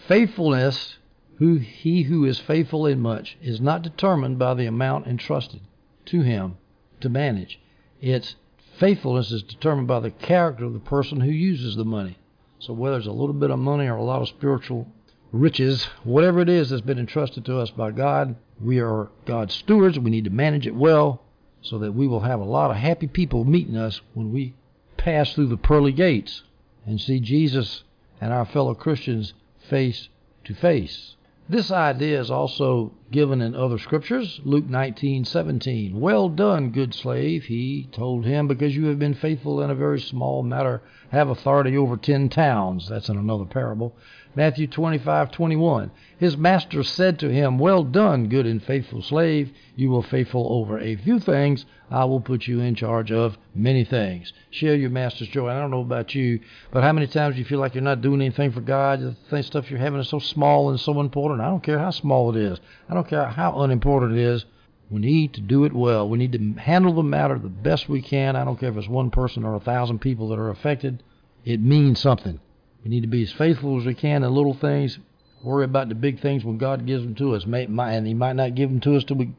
Faithfulness, 0.07 0.99
who 1.37 1.57
he 1.57 2.03
who 2.03 2.25
is 2.25 2.39
faithful 2.39 2.87
in 2.87 3.01
much, 3.01 3.37
is 3.43 3.61
not 3.61 3.83
determined 3.83 4.39
by 4.39 4.55
the 4.55 4.67
amount 4.67 5.07
entrusted 5.07 5.61
to 6.07 6.21
him, 6.21 6.59
to 7.01 7.09
manage. 7.09 7.59
Its 8.01 8.37
faithfulness 8.79 9.33
is 9.33 9.43
determined 9.43 9.89
by 9.89 10.01
the 10.01 10.11
character 10.11 10.65
of 10.65 10.73
the 10.73 10.79
person 10.79 11.21
who 11.21 11.31
uses 11.31 11.75
the 11.75 11.85
money. 11.85 12.19
So 12.59 12.73
whether 12.73 12.97
it's 12.99 13.07
a 13.07 13.13
little 13.13 13.35
bit 13.35 13.51
of 13.51 13.59
money 13.59 13.87
or 13.87 13.97
a 13.97 14.05
lot 14.05 14.23
of 14.23 14.29
spiritual 14.29 14.87
riches, 15.33 15.85
whatever 16.05 16.41
it 16.41 16.49
is 16.49 16.71
that's 16.71 16.83
been 16.83 16.99
entrusted 16.99 17.45
to 17.47 17.59
us 17.59 17.71
by 17.71 17.91
God, 17.91 18.37
we 18.61 18.81
are 18.81 19.09
God's 19.25 19.55
stewards. 19.55 19.99
We 19.99 20.11
need 20.11 20.25
to 20.25 20.31
manage 20.31 20.67
it 20.67 20.75
well 20.75 21.23
so 21.63 21.79
that 21.79 21.93
we 21.93 22.07
will 22.07 22.21
have 22.21 22.41
a 22.41 22.45
lot 22.45 22.71
of 22.71 22.77
happy 22.77 23.07
people 23.07 23.45
meeting 23.45 23.77
us 23.77 24.01
when 24.15 24.33
we 24.33 24.55
pass 24.97 25.33
through 25.33 25.49
the 25.49 25.57
pearly 25.57 25.93
gates 25.93 26.43
and 26.87 27.01
see 27.01 27.19
Jesus 27.19 27.85
and 28.21 28.33
our 28.33 28.45
fellow 28.45 28.75
Christians 28.75 29.35
face 29.69 30.09
to 30.45 30.55
face. 30.55 31.17
This 31.49 31.71
idea 31.71 32.21
is 32.21 32.31
also 32.31 32.93
given 33.13 33.41
in 33.41 33.55
other 33.55 33.79
scriptures. 33.79 34.41
Luke 34.45 34.69
19:17. 34.69 36.01
Well 36.01 36.29
done, 36.29 36.71
good 36.71 36.93
slave, 36.95 37.45
he 37.45 37.89
told 37.93 38.25
him, 38.25 38.49
because 38.49 38.75
you 38.75 38.87
have 38.87 38.99
been 38.99 39.15
faithful 39.15 39.63
in 39.63 39.71
a 39.71 39.75
very 39.75 40.01
small 40.01 40.43
matter, 40.43 40.83
have 41.11 41.29
authority 41.29 41.77
over 41.77 41.97
10 41.97 42.31
towns. 42.31 42.89
That's 42.89 43.09
in 43.09 43.17
another 43.17 43.45
parable. 43.45 43.95
Matthew 44.35 44.67
25:21. 44.67 45.91
His 46.17 46.39
master 46.39 46.83
said 46.83 47.19
to 47.19 47.29
him, 47.29 47.59
Well 47.59 47.85
done, 47.85 48.29
good 48.29 48.47
and 48.47 48.63
faithful 48.63 49.03
slave. 49.03 49.53
You 49.77 49.91
were 49.91 50.03
faithful 50.03 50.47
over 50.51 50.79
a 50.79 50.97
few 50.97 51.19
things. 51.19 51.67
I 51.91 52.07
will 52.07 52.21
put 52.21 52.47
you 52.47 52.61
in 52.61 52.75
charge 52.75 53.13
of 53.13 53.37
many 53.55 53.85
things. 53.85 54.33
Share 54.51 54.75
your 54.75 54.89
master's 54.89 55.29
joy. 55.29 55.51
I 55.51 55.61
don't 55.61 55.71
know 55.71 55.83
about 55.83 56.15
you, 56.15 56.41
but 56.71 56.83
how 56.83 56.93
many 56.93 57.07
times 57.07 57.35
do 57.35 57.41
you 57.41 57.45
feel 57.45 57.59
like 57.59 57.75
you're 57.75 57.83
not 57.83 58.01
doing 58.01 58.23
anything 58.23 58.51
for 58.53 58.63
God? 58.63 59.17
The 59.29 59.43
stuff 59.43 59.71
you're 59.71 59.79
having 59.79 60.01
is 60.01 60.09
so 60.09 60.19
small 60.19 60.71
and 60.71 60.81
so 60.81 60.99
important. 61.01 61.43
I 61.43 61.51
don't 61.51 61.63
care 61.63 61.79
how 61.79 61.91
small 61.91 62.35
it 62.35 62.41
is. 62.41 62.59
I 62.93 62.95
don't 62.95 63.09
care 63.09 63.25
how 63.25 63.59
unimportant 63.63 64.13
it 64.13 64.19
is. 64.19 64.45
We 64.91 65.01
need 65.01 65.33
to 65.33 65.41
do 65.41 65.65
it 65.65 65.73
well. 65.73 66.07
We 66.07 66.19
need 66.19 66.33
to 66.33 66.61
handle 66.61 66.93
the 66.93 67.03
matter 67.03 67.39
the 67.39 67.49
best 67.49 67.89
we 67.89 68.03
can. 68.03 68.37
I 68.37 68.45
don't 68.45 68.61
care 68.61 68.69
if 68.69 68.77
it's 68.77 68.87
one 68.87 69.11
person 69.11 69.45
or 69.45 69.55
a 69.55 69.61
thousand 69.61 70.01
people 70.01 70.29
that 70.29 70.39
are 70.39 70.51
affected. 70.51 71.03
It 71.43 71.63
means 71.63 71.99
something. 71.99 72.39
We 72.85 72.91
need 72.91 73.01
to 73.01 73.07
be 73.07 73.23
as 73.23 73.33
faithful 73.33 73.81
as 73.81 73.87
we 73.87 73.95
can 73.95 74.23
in 74.23 74.35
little 74.35 74.53
things. 74.53 74.99
Worry 75.43 75.65
about 75.65 75.89
the 75.89 75.95
big 75.95 76.21
things 76.21 76.45
when 76.45 76.59
God 76.59 76.85
gives 76.85 77.03
them 77.03 77.15
to 77.15 77.35
us. 77.35 77.47
May, 77.47 77.65
and 77.65 78.07
He 78.07 78.13
might 78.13 78.37
not 78.37 78.55
give 78.55 78.69
them 78.69 78.81
to 78.81 78.97
us 78.97 79.05
till 79.05 79.17
we 79.17 79.31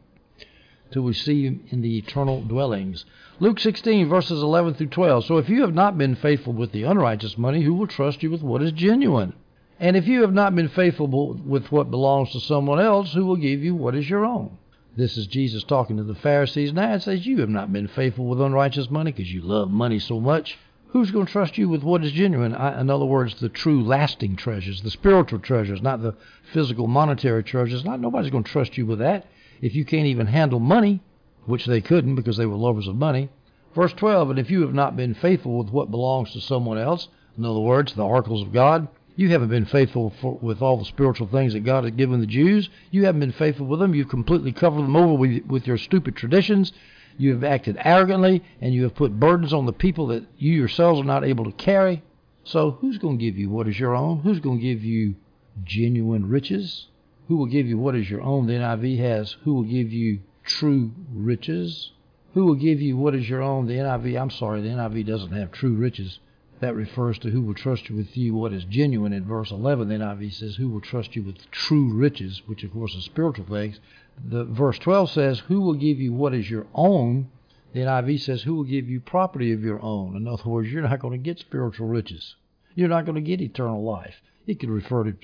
till 0.89 1.03
we 1.03 1.13
see 1.13 1.45
Him 1.45 1.63
in 1.69 1.81
the 1.81 1.99
eternal 1.99 2.41
dwellings. 2.41 3.05
Luke 3.39 3.59
16 3.59 4.09
verses 4.09 4.41
11 4.41 4.73
through 4.73 4.87
12. 4.87 5.25
So 5.25 5.37
if 5.37 5.47
you 5.47 5.61
have 5.61 5.75
not 5.75 5.95
been 5.95 6.15
faithful 6.15 6.53
with 6.53 6.71
the 6.71 6.85
unrighteous 6.85 7.37
money, 7.37 7.61
who 7.61 7.75
will 7.75 7.85
trust 7.85 8.23
you 8.23 8.31
with 8.31 8.41
what 8.41 8.63
is 8.63 8.71
genuine? 8.71 9.33
And 9.79 9.95
if 9.95 10.07
you 10.07 10.21
have 10.21 10.33
not 10.33 10.55
been 10.55 10.69
faithful 10.69 11.07
with 11.07 11.71
what 11.71 11.91
belongs 11.91 12.31
to 12.31 12.39
someone 12.39 12.79
else, 12.79 13.13
who 13.13 13.25
will 13.25 13.35
give 13.35 13.63
you 13.63 13.75
what 13.75 13.95
is 13.95 14.09
your 14.09 14.25
own? 14.25 14.57
This 14.95 15.17
is 15.17 15.25
Jesus 15.27 15.63
talking 15.63 15.97
to 15.97 16.03
the 16.03 16.13
Pharisees 16.13 16.71
now. 16.71 16.93
It 16.93 17.01
says, 17.01 17.25
You 17.25 17.39
have 17.39 17.49
not 17.49 17.73
been 17.73 17.87
faithful 17.87 18.25
with 18.25 18.39
unrighteous 18.39 18.91
money 18.91 19.11
because 19.11 19.33
you 19.33 19.41
love 19.41 19.71
money 19.71 19.97
so 19.97 20.19
much. 20.19 20.57
Who's 20.89 21.09
going 21.09 21.25
to 21.25 21.31
trust 21.31 21.57
you 21.57 21.67
with 21.67 21.81
what 21.81 22.03
is 22.03 22.11
genuine? 22.11 22.53
In 22.53 22.89
other 22.91 23.05
words, 23.05 23.39
the 23.39 23.49
true 23.49 23.83
lasting 23.83 24.35
treasures, 24.35 24.83
the 24.83 24.91
spiritual 24.91 25.39
treasures, 25.39 25.81
not 25.81 26.03
the 26.03 26.13
physical 26.51 26.85
monetary 26.85 27.43
treasures. 27.43 27.83
Not 27.83 27.99
nobody's 27.99 28.29
going 28.29 28.43
to 28.43 28.51
trust 28.51 28.77
you 28.77 28.85
with 28.85 28.99
that 28.99 29.25
if 29.59 29.73
you 29.73 29.85
can't 29.85 30.05
even 30.05 30.27
handle 30.27 30.59
money, 30.59 31.01
which 31.45 31.65
they 31.65 31.81
couldn't 31.81 32.13
because 32.13 32.37
they 32.37 32.45
were 32.45 32.55
lovers 32.55 32.87
of 32.87 32.95
money. 32.95 33.29
Verse 33.73 33.93
12, 33.93 34.29
and 34.29 34.39
if 34.39 34.51
you 34.51 34.61
have 34.61 34.73
not 34.75 34.95
been 34.95 35.15
faithful 35.15 35.57
with 35.57 35.71
what 35.71 35.89
belongs 35.89 36.31
to 36.33 36.41
someone 36.41 36.77
else, 36.77 37.07
in 37.35 37.43
other 37.43 37.59
words, 37.59 37.93
the 37.95 38.05
oracles 38.05 38.43
of 38.43 38.53
God, 38.53 38.87
you 39.15 39.29
haven't 39.29 39.49
been 39.49 39.65
faithful 39.65 40.13
for, 40.21 40.39
with 40.41 40.61
all 40.61 40.77
the 40.77 40.85
spiritual 40.85 41.27
things 41.27 41.53
that 41.53 41.63
God 41.63 41.83
has 41.83 41.93
given 41.93 42.19
the 42.19 42.25
Jews. 42.25 42.69
You 42.89 43.05
haven't 43.05 43.19
been 43.19 43.31
faithful 43.31 43.67
with 43.67 43.79
them. 43.79 43.93
You've 43.93 44.09
completely 44.09 44.51
covered 44.51 44.81
them 44.81 44.95
over 44.95 45.13
with, 45.13 45.45
with 45.45 45.67
your 45.67 45.77
stupid 45.77 46.15
traditions. 46.15 46.73
You 47.17 47.33
have 47.33 47.43
acted 47.43 47.77
arrogantly, 47.79 48.43
and 48.59 48.73
you 48.73 48.83
have 48.83 48.95
put 48.95 49.19
burdens 49.19 49.53
on 49.53 49.67
the 49.67 49.73
people 49.73 50.07
that 50.07 50.25
you 50.37 50.53
yourselves 50.53 50.99
are 50.99 51.05
not 51.05 51.23
able 51.23 51.45
to 51.45 51.51
carry. 51.51 52.01
So, 52.43 52.71
who's 52.71 52.97
going 52.97 53.19
to 53.19 53.23
give 53.23 53.37
you 53.37 53.49
what 53.49 53.67
is 53.67 53.79
your 53.79 53.95
own? 53.95 54.21
Who's 54.21 54.39
going 54.39 54.59
to 54.59 54.63
give 54.63 54.83
you 54.83 55.15
genuine 55.63 56.27
riches? 56.27 56.87
Who 57.27 57.37
will 57.37 57.45
give 57.45 57.67
you 57.67 57.77
what 57.77 57.95
is 57.95 58.09
your 58.09 58.21
own? 58.21 58.47
The 58.47 58.53
NIV 58.53 58.97
has, 58.99 59.37
who 59.43 59.53
will 59.53 59.63
give 59.63 59.93
you 59.93 60.21
true 60.43 60.91
riches? 61.13 61.91
Who 62.33 62.45
will 62.45 62.55
give 62.55 62.81
you 62.81 62.97
what 62.97 63.13
is 63.13 63.29
your 63.29 63.41
own? 63.41 63.67
The 63.67 63.75
NIV, 63.75 64.19
I'm 64.19 64.31
sorry, 64.31 64.61
the 64.61 64.69
NIV 64.69 65.05
doesn't 65.05 65.31
have 65.31 65.51
true 65.51 65.75
riches. 65.75 66.19
That 66.63 66.75
refers 66.75 67.19
to 67.19 67.29
who 67.29 67.41
will 67.41 67.53
trust 67.53 67.89
you 67.89 67.95
with 67.95 68.15
you 68.15 68.33
what 68.33 68.53
is 68.53 68.63
genuine. 68.63 69.13
In 69.13 69.25
verse 69.25 69.51
11, 69.51 69.89
the 69.89 69.95
NIV 69.95 70.33
says, 70.33 70.55
who 70.55 70.69
will 70.69 70.81
trust 70.81 71.15
you 71.15 71.21
with 71.21 71.51
true 71.51 71.93
riches, 71.93 72.41
which 72.45 72.63
of 72.63 72.71
course 72.71 72.95
is 72.95 73.03
spiritual 73.03 73.45
things 73.45 73.79
the 74.23 74.45
verse 74.45 74.77
12 74.79 75.09
says, 75.09 75.39
Who 75.39 75.61
will 75.61 75.73
give 75.73 75.99
you 75.99 76.13
what 76.13 76.33
is 76.33 76.49
your 76.49 76.67
own? 76.73 77.29
The 77.73 77.81
NIV 77.81 78.21
says, 78.21 78.43
Who 78.43 78.55
will 78.55 78.63
give 78.63 78.87
you 78.87 78.99
property 78.99 79.51
of 79.51 79.63
your 79.63 79.81
own? 79.81 80.15
In 80.15 80.27
other 80.27 80.47
words, 80.47 80.69
you're 80.69 80.87
not 80.87 80.99
going 80.99 81.13
to 81.13 81.23
get 81.23 81.39
spiritual 81.39 81.87
riches. 81.87 82.35
You're 82.75 82.89
not 82.89 83.05
going 83.05 83.15
to 83.15 83.21
get 83.21 83.41
eternal 83.41 83.83
life. 83.83 84.21
It 84.45 84.59
could 84.59 84.69
refer 84.69 85.05
to 85.05 85.15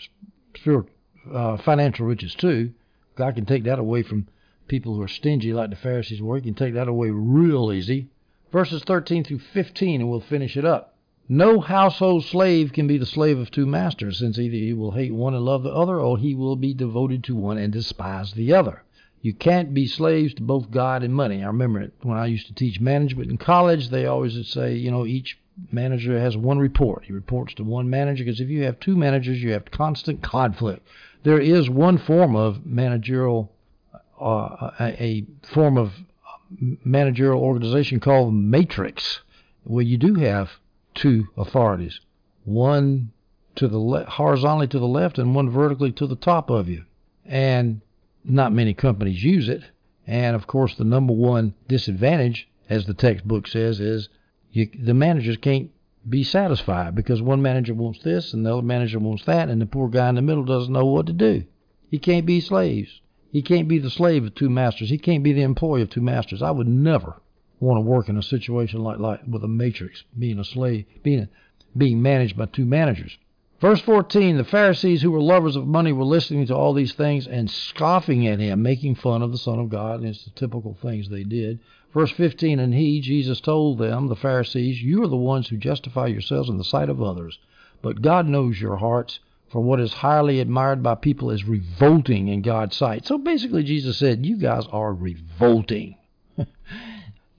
spiritual, 0.56 0.92
uh, 1.32 1.58
financial 1.58 2.06
riches 2.06 2.34
too. 2.36 2.74
God 3.16 3.36
can 3.36 3.46
take 3.46 3.66
that 3.66 3.80
away 3.80 4.04
from 4.04 4.28
people 4.68 4.96
who 4.96 5.02
are 5.02 5.08
stingy 5.08 5.54
like 5.54 5.70
the 5.70 5.76
Pharisees 5.76 6.22
were. 6.22 6.38
He 6.38 6.42
can 6.42 6.54
take 6.54 6.74
that 6.74 6.88
away 6.88 7.10
real 7.10 7.72
easy. 7.72 8.10
Verses 8.52 8.84
13 8.84 9.24
through 9.24 9.40
15, 9.40 10.02
and 10.02 10.10
we'll 10.10 10.22
finish 10.22 10.58
it 10.58 10.66
up. 10.66 10.96
No 11.32 11.60
household 11.60 12.26
slave 12.26 12.74
can 12.74 12.88
be 12.88 12.98
the 12.98 13.06
slave 13.06 13.38
of 13.38 13.52
two 13.52 13.68
masters, 13.68 14.18
since 14.18 14.40
either 14.40 14.56
he 14.56 14.74
will 14.74 14.94
hate 14.94 15.14
one 15.14 15.36
and 15.36 15.46
love 15.46 15.62
the 15.62 15.72
other, 15.72 16.00
or 16.00 16.18
he 16.18 16.34
will 16.34 16.56
be 16.56 16.74
devoted 16.74 17.24
to 17.26 17.36
one 17.36 17.60
and 17.60 17.72
despise 17.72 18.34
the 18.34 18.52
other. 18.52 18.82
You 19.22 19.34
can't 19.34 19.72
be 19.72 19.86
slaves 19.86 20.34
to 20.34 20.42
both 20.42 20.72
God 20.72 21.04
and 21.04 21.14
money. 21.14 21.44
I 21.44 21.48
remember 21.48 21.82
it 21.82 21.94
when 22.02 22.18
I 22.18 22.26
used 22.26 22.48
to 22.48 22.56
teach 22.56 22.82
management 22.82 23.30
in 23.30 23.38
college. 23.38 23.90
They 23.90 24.08
always 24.08 24.36
would 24.38 24.48
say, 24.48 24.74
you 24.74 24.90
know, 24.90 25.06
each 25.06 25.38
manager 25.72 26.20
has 26.20 26.36
one 26.36 26.58
report. 26.58 27.04
He 27.06 27.14
reports 27.14 27.54
to 27.56 27.64
one 27.64 27.92
manager 27.92 28.24
because 28.24 28.42
if 28.42 28.50
you 28.50 28.64
have 28.64 28.80
two 28.80 28.98
managers, 28.98 29.44
you 29.44 29.52
have 29.52 29.70
constant 29.70 30.24
conflict. 30.24 30.88
There 31.22 31.40
is 31.40 31.70
one 31.70 32.00
form 32.00 32.36
of 32.36 32.66
managerial, 32.66 33.52
uh, 34.20 34.72
a, 34.80 35.04
a 35.04 35.26
form 35.44 35.78
of 35.78 35.94
managerial 36.84 37.40
organization 37.40 38.00
called 38.00 38.34
matrix, 38.34 39.20
where 39.64 39.84
you 39.84 39.98
do 39.98 40.16
have 40.16 40.50
two 41.00 41.28
authorities, 41.38 42.02
one 42.44 43.12
to 43.56 43.70
the 43.70 43.78
le- 43.78 44.04
horizontally 44.06 44.68
to 44.68 44.80
the 44.80 44.88
left 44.88 45.18
and 45.18 45.34
one 45.34 45.50
vertically 45.50 45.94
to 45.94 46.06
the 46.06 46.16
top 46.16 46.50
of 46.50 46.68
you. 46.68 46.84
And 47.26 47.82
not 48.26 48.52
many 48.52 48.74
companies 48.74 49.24
use 49.24 49.48
it. 49.48 49.64
And 50.06 50.36
of 50.36 50.46
course, 50.46 50.76
the 50.76 50.84
number 50.84 51.14
one 51.14 51.54
disadvantage, 51.70 52.50
as 52.70 52.86
the 52.86 52.94
textbook 52.94 53.48
says, 53.48 53.80
is 53.80 54.10
you, 54.52 54.70
the 54.78 54.94
managers 54.94 55.38
can't 55.38 55.72
be 56.08 56.24
satisfied 56.24 56.96
because 56.96 57.22
one 57.22 57.42
manager 57.42 57.74
wants 57.74 58.04
this 58.04 58.34
and 58.34 58.46
the 58.46 58.52
other 58.52 58.62
manager 58.62 59.00
wants 59.00 59.24
that, 59.26 59.48
and 59.48 59.62
the 59.62 59.66
poor 59.66 59.88
guy 59.88 60.10
in 60.10 60.16
the 60.16 60.22
middle 60.22 60.44
doesn't 60.44 60.74
know 60.74 60.86
what 60.86 61.06
to 61.06 61.14
do. 61.14 61.44
He 61.90 61.98
can't 61.98 62.26
be 62.26 62.42
slaves. 62.42 63.00
He 63.32 63.42
can't 63.42 63.68
be 63.68 63.80
the 63.80 63.90
slave 63.90 64.26
of 64.26 64.36
two 64.36 64.50
masters. 64.50 64.90
He 64.90 64.98
can't 64.98 65.24
be 65.24 65.34
the 65.34 65.44
employee 65.44 65.84
of 65.84 65.90
two 65.90 66.02
masters. 66.02 66.42
I 66.42 66.52
would 66.52 66.68
never 66.68 67.22
want 67.60 67.78
to 67.78 67.82
work 67.82 68.10
in 68.10 68.18
a 68.18 68.24
situation 68.24 68.82
like, 68.82 69.00
like 69.00 69.22
with 69.28 69.44
a 69.44 69.48
matrix, 69.48 70.04
being 70.18 70.40
a 70.40 70.46
slave, 70.46 70.86
being 71.04 71.28
being 71.78 72.02
managed 72.02 72.36
by 72.38 72.46
two 72.46 72.66
managers. 72.66 73.18
Verse 73.60 73.82
14 73.82 74.38
The 74.38 74.44
Pharisees, 74.46 75.02
who 75.02 75.12
were 75.12 75.22
lovers 75.22 75.56
of 75.56 75.68
money, 75.68 75.92
were 75.92 76.06
listening 76.06 76.48
to 76.48 76.56
all 76.56 76.74
these 76.74 76.94
things 76.94 77.28
and 77.28 77.50
scoffing 77.50 78.26
at 78.26 78.40
him, 78.40 78.62
making 78.62 78.96
fun 78.96 79.22
of 79.22 79.32
the 79.32 79.38
Son 79.38 79.60
of 79.60 79.70
God. 79.70 80.00
And 80.00 80.10
it's 80.10 80.24
the 80.24 80.32
typical 80.32 80.78
things 80.82 81.10
they 81.10 81.24
did. 81.24 81.60
Verse 81.94 82.12
15 82.12 82.60
And 82.60 82.74
he, 82.74 83.02
Jesus, 83.02 83.42
told 83.42 83.78
them, 83.78 84.08
the 84.08 84.16
Pharisees, 84.16 84.82
You 84.82 85.04
are 85.04 85.08
the 85.08 85.18
ones 85.18 85.50
who 85.50 85.58
justify 85.58 86.08
yourselves 86.08 86.50
in 86.50 86.58
the 86.58 86.64
sight 86.64 86.90
of 86.90 87.02
others, 87.02 87.38
but 87.82 88.02
God 88.02 88.28
knows 88.28 88.62
your 88.62 88.78
hearts. 88.78 89.20
For 89.50 89.62
what 89.62 89.80
is 89.80 89.94
highly 89.94 90.40
admired 90.40 90.84
by 90.84 90.94
people 90.94 91.32
is 91.32 91.44
revolting 91.44 92.28
in 92.28 92.44
God's 92.44 92.78
sight. 92.78 93.08
So 93.08 93.18
basically, 93.18 93.64
Jesus 93.64 93.98
said, 93.98 94.26
You 94.26 94.38
guys 94.38 94.68
are 94.72 94.94
revolting. 94.94 95.96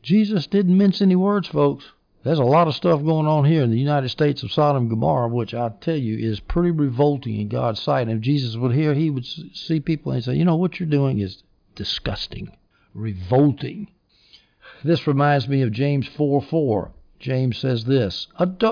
Jesus 0.03 0.47
didn't 0.47 0.79
mince 0.79 1.03
any 1.03 1.17
words, 1.17 1.49
folks. 1.49 1.85
There's 2.23 2.39
a 2.39 2.45
lot 2.45 2.69
of 2.69 2.75
stuff 2.75 3.03
going 3.03 3.27
on 3.27 3.45
here 3.47 3.63
in 3.63 3.71
the 3.71 3.79
United 3.79 4.11
States 4.11 4.43
of 4.43 4.53
Sodom 4.53 4.83
and 4.83 4.91
Gomorrah, 4.91 5.29
which 5.29 5.55
I 5.55 5.71
tell 5.81 5.97
you 5.97 6.19
is 6.19 6.39
pretty 6.41 6.71
revolting 6.71 7.41
in 7.41 7.49
God's 7.49 7.81
sight. 7.81 8.09
And 8.09 8.19
if 8.19 8.21
Jesus 8.21 8.57
would 8.57 8.73
hear, 8.73 8.93
he 8.93 9.09
would 9.09 9.25
see 9.25 9.81
people 9.81 10.13
and 10.13 10.23
say, 10.23 10.35
You 10.35 10.45
know, 10.45 10.57
what 10.57 10.79
you're 10.79 10.89
doing 10.89 11.19
is 11.19 11.43
disgusting, 11.75 12.57
revolting. 12.95 13.89
This 14.85 15.07
reminds 15.07 15.49
me 15.49 15.63
of 15.63 15.73
James 15.73 16.07
4 16.09 16.43
4. 16.43 16.91
James 17.19 17.59
says 17.59 17.85
this. 17.85 18.29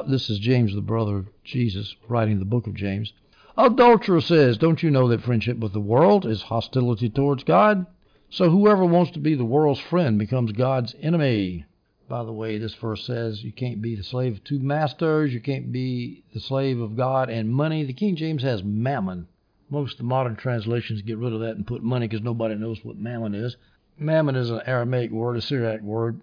This 0.06 0.30
is 0.30 0.38
James, 0.38 0.74
the 0.74 0.80
brother 0.80 1.16
of 1.16 1.28
Jesus, 1.44 1.96
writing 2.08 2.38
the 2.38 2.44
book 2.44 2.66
of 2.66 2.74
James. 2.74 3.12
Adulterer 3.58 4.20
says, 4.20 4.56
Don't 4.56 4.82
you 4.82 4.90
know 4.90 5.08
that 5.08 5.22
friendship 5.22 5.58
with 5.58 5.72
the 5.72 5.80
world 5.80 6.24
is 6.24 6.42
hostility 6.42 7.10
towards 7.10 7.44
God? 7.44 7.86
So 8.30 8.50
whoever 8.50 8.84
wants 8.84 9.12
to 9.12 9.18
be 9.18 9.34
the 9.34 9.44
world's 9.44 9.80
friend 9.80 10.18
becomes 10.18 10.52
God's 10.52 10.94
enemy. 11.00 11.64
By 12.08 12.24
the 12.24 12.32
way, 12.32 12.58
this 12.58 12.74
verse 12.74 13.04
says 13.06 13.42
you 13.42 13.52
can't 13.52 13.80
be 13.80 13.96
the 13.96 14.02
slave 14.02 14.34
of 14.34 14.44
two 14.44 14.58
masters, 14.58 15.32
you 15.32 15.40
can't 15.40 15.72
be 15.72 16.24
the 16.34 16.40
slave 16.40 16.78
of 16.78 16.94
God 16.94 17.30
and 17.30 17.48
money. 17.48 17.84
The 17.84 17.94
King 17.94 18.16
James 18.16 18.42
has 18.42 18.62
mammon. 18.62 19.28
Most 19.70 19.92
of 19.92 19.98
the 19.98 20.04
modern 20.04 20.36
translations 20.36 21.00
get 21.00 21.16
rid 21.16 21.32
of 21.32 21.40
that 21.40 21.56
and 21.56 21.66
put 21.66 21.82
money 21.82 22.06
because 22.06 22.22
nobody 22.22 22.54
knows 22.54 22.84
what 22.84 22.98
mammon 22.98 23.34
is. 23.34 23.56
Mammon 23.98 24.36
is 24.36 24.50
an 24.50 24.60
Aramaic 24.66 25.10
word, 25.10 25.36
a 25.36 25.40
Syriac 25.40 25.80
word, 25.80 26.20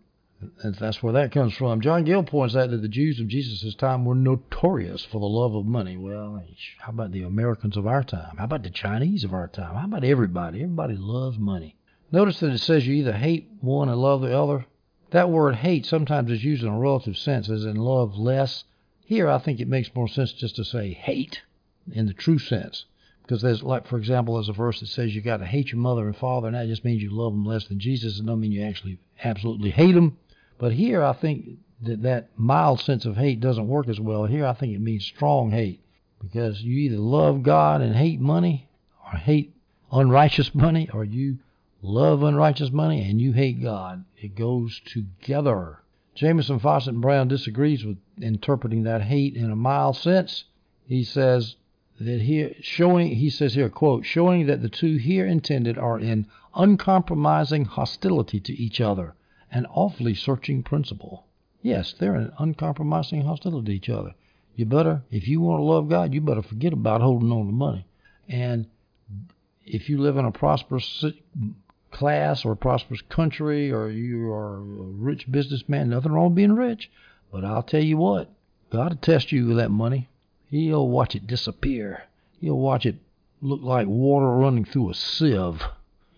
and 0.62 0.76
that's 0.76 1.02
where 1.02 1.14
that 1.14 1.32
comes 1.32 1.58
from. 1.58 1.82
John 1.82 2.04
Gill 2.04 2.24
points 2.24 2.56
out 2.56 2.70
that 2.70 2.84
the 2.84 2.88
Jews 2.88 3.20
of 3.20 3.28
Jesus' 3.28 3.74
time 3.74 4.06
were 4.06 4.16
notorious 4.16 5.04
for 5.04 5.20
the 5.20 5.26
love 5.26 5.56
of 5.56 5.66
money. 5.66 5.98
Well, 5.98 6.44
how 6.80 6.92
about 6.92 7.12
the 7.12 7.24
Americans 7.24 7.78
of 7.78 7.88
our 7.88 8.04
time? 8.04 8.38
How 8.38 8.46
about 8.46 8.62
the 8.62 8.70
Chinese 8.70 9.24
of 9.24 9.34
our 9.34 9.48
time? 9.48 9.76
How 9.76 9.86
about 9.86 10.04
everybody? 10.04 10.62
Everybody 10.62 10.96
loves 10.98 11.40
money. 11.40 11.76
Notice 12.16 12.40
that 12.40 12.54
it 12.54 12.60
says 12.60 12.88
you 12.88 12.94
either 12.94 13.12
hate 13.12 13.50
one 13.60 13.90
and 13.90 14.00
love 14.00 14.22
the 14.22 14.40
other. 14.40 14.66
That 15.12 15.30
word 15.30 15.56
hate 15.56 15.86
sometimes 15.86 16.32
is 16.32 16.46
used 16.46 16.64
in 16.64 16.70
a 16.70 16.80
relative 16.80 17.18
sense, 17.18 17.50
as 17.50 17.66
in 17.66 17.76
love 17.76 18.18
less. 18.18 18.64
Here, 19.04 19.28
I 19.28 19.38
think 19.38 19.60
it 19.60 19.68
makes 19.68 19.94
more 19.94 20.08
sense 20.08 20.32
just 20.32 20.56
to 20.56 20.64
say 20.64 20.94
hate 20.94 21.42
in 21.92 22.06
the 22.06 22.14
true 22.14 22.40
sense. 22.40 22.86
Because 23.22 23.42
there's, 23.42 23.64
like, 23.64 23.86
for 23.86 23.98
example, 23.98 24.36
there's 24.36 24.48
a 24.48 24.54
verse 24.54 24.80
that 24.80 24.86
says 24.86 25.14
you 25.14 25.22
got 25.22 25.38
to 25.42 25.46
hate 25.46 25.74
your 25.74 25.82
mother 25.82 26.08
and 26.08 26.16
father, 26.16 26.48
and 26.48 26.56
that 26.56 26.68
just 26.68 26.86
means 26.86 27.04
you 27.04 27.10
love 27.10 27.34
them 27.34 27.44
less 27.44 27.68
than 27.68 27.82
Jesus. 27.82 28.18
It 28.18 28.26
doesn't 28.26 28.40
mean 28.40 28.54
you 28.54 28.64
actually 28.64 28.98
absolutely 29.22 29.72
hate 29.72 29.96
them. 29.96 30.18
But 30.58 30.72
here, 30.72 31.04
I 31.04 31.12
think 31.12 31.58
that 31.82 32.04
that 32.04 32.30
mild 32.38 32.80
sense 32.80 33.04
of 33.04 33.18
hate 33.18 33.42
doesn't 33.42 33.68
work 33.68 33.90
as 33.90 34.00
well. 34.00 34.24
Here, 34.24 34.46
I 34.46 34.54
think 34.54 34.74
it 34.74 34.80
means 34.80 35.04
strong 35.04 35.52
hate. 35.52 35.82
Because 36.22 36.62
you 36.62 36.78
either 36.78 36.98
love 36.98 37.44
God 37.44 37.82
and 37.82 37.94
hate 37.94 38.22
money, 38.22 38.70
or 39.06 39.20
hate 39.20 39.54
unrighteous 39.92 40.56
money, 40.56 40.90
or 40.94 41.04
you 41.04 41.40
love 41.86 42.24
unrighteous 42.24 42.72
money 42.72 43.08
and 43.08 43.22
you 43.22 43.32
hate 43.32 43.62
God. 43.62 44.06
It 44.18 44.36
goes 44.36 44.82
together. 44.86 45.80
Jamieson, 46.16 46.60
Fausset, 46.60 46.88
and 46.88 47.02
Brown 47.02 47.28
disagrees 47.28 47.86
with 47.86 47.98
interpreting 48.20 48.84
that 48.84 49.04
hate 49.04 49.36
in 49.36 49.52
a 49.52 49.56
mild 49.56 49.96
sense. 49.96 50.46
He 50.88 51.04
says 51.04 51.56
that 52.00 52.22
here 52.22 52.56
showing 52.62 53.16
he 53.16 53.30
says 53.30 53.54
here 53.54 53.70
quote 53.70 54.06
showing 54.06 54.48
that 54.48 54.62
the 54.62 54.70
two 54.70 54.98
here 54.98 55.26
intended 55.26 55.78
are 55.78 56.00
in 56.00 56.28
uncompromising 56.56 57.66
hostility 57.66 58.40
to 58.40 58.54
each 58.54 58.82
other, 58.82 59.14
an 59.52 59.66
awfully 59.68 60.14
searching 60.14 60.64
principle. 60.64 61.26
Yes, 61.62 61.94
they're 61.94 62.16
in 62.16 62.32
uncompromising 62.40 63.22
hostility 63.22 63.66
to 63.66 63.74
each 63.74 63.90
other. 63.90 64.14
You 64.56 64.66
better, 64.66 65.04
if 65.12 65.28
you 65.28 65.42
want 65.42 65.60
to 65.60 65.66
love 65.66 65.90
God, 65.90 66.14
you 66.14 66.22
better 66.22 66.42
forget 66.42 66.74
about 66.74 67.02
holding 67.02 67.32
on 67.32 67.48
to 67.48 67.52
money. 67.52 67.86
And 68.28 68.68
if 69.66 69.90
you 69.90 69.98
live 69.98 70.18
in 70.18 70.26
a 70.26 70.32
prosperous 70.32 71.04
class 71.96 72.44
or 72.44 72.52
a 72.52 72.58
prosperous 72.58 73.02
country 73.08 73.72
or 73.72 73.90
you 73.90 74.30
are 74.30 74.58
a 74.58 74.60
rich 74.60 75.32
businessman, 75.32 75.90
nothing 75.90 76.12
wrong 76.12 76.26
with 76.26 76.36
being 76.36 76.54
rich. 76.54 76.92
But 77.32 77.46
I'll 77.46 77.64
tell 77.64 77.84
you 77.84 77.96
what, 77.96 78.30
God 78.70 78.92
will 78.92 78.98
test 78.98 79.32
you 79.32 79.48
with 79.48 79.58
that 79.58 79.72
money. 79.72 80.10
He'll 80.50 80.90
watch 80.90 81.16
it 81.16 81.26
disappear. 81.26 82.04
He'll 82.42 82.60
watch 82.60 82.86
it 82.86 82.98
look 83.42 83.62
like 83.62 83.88
water 83.88 84.30
running 84.30 84.66
through 84.66 84.90
a 84.90 84.94
sieve. 84.94 85.64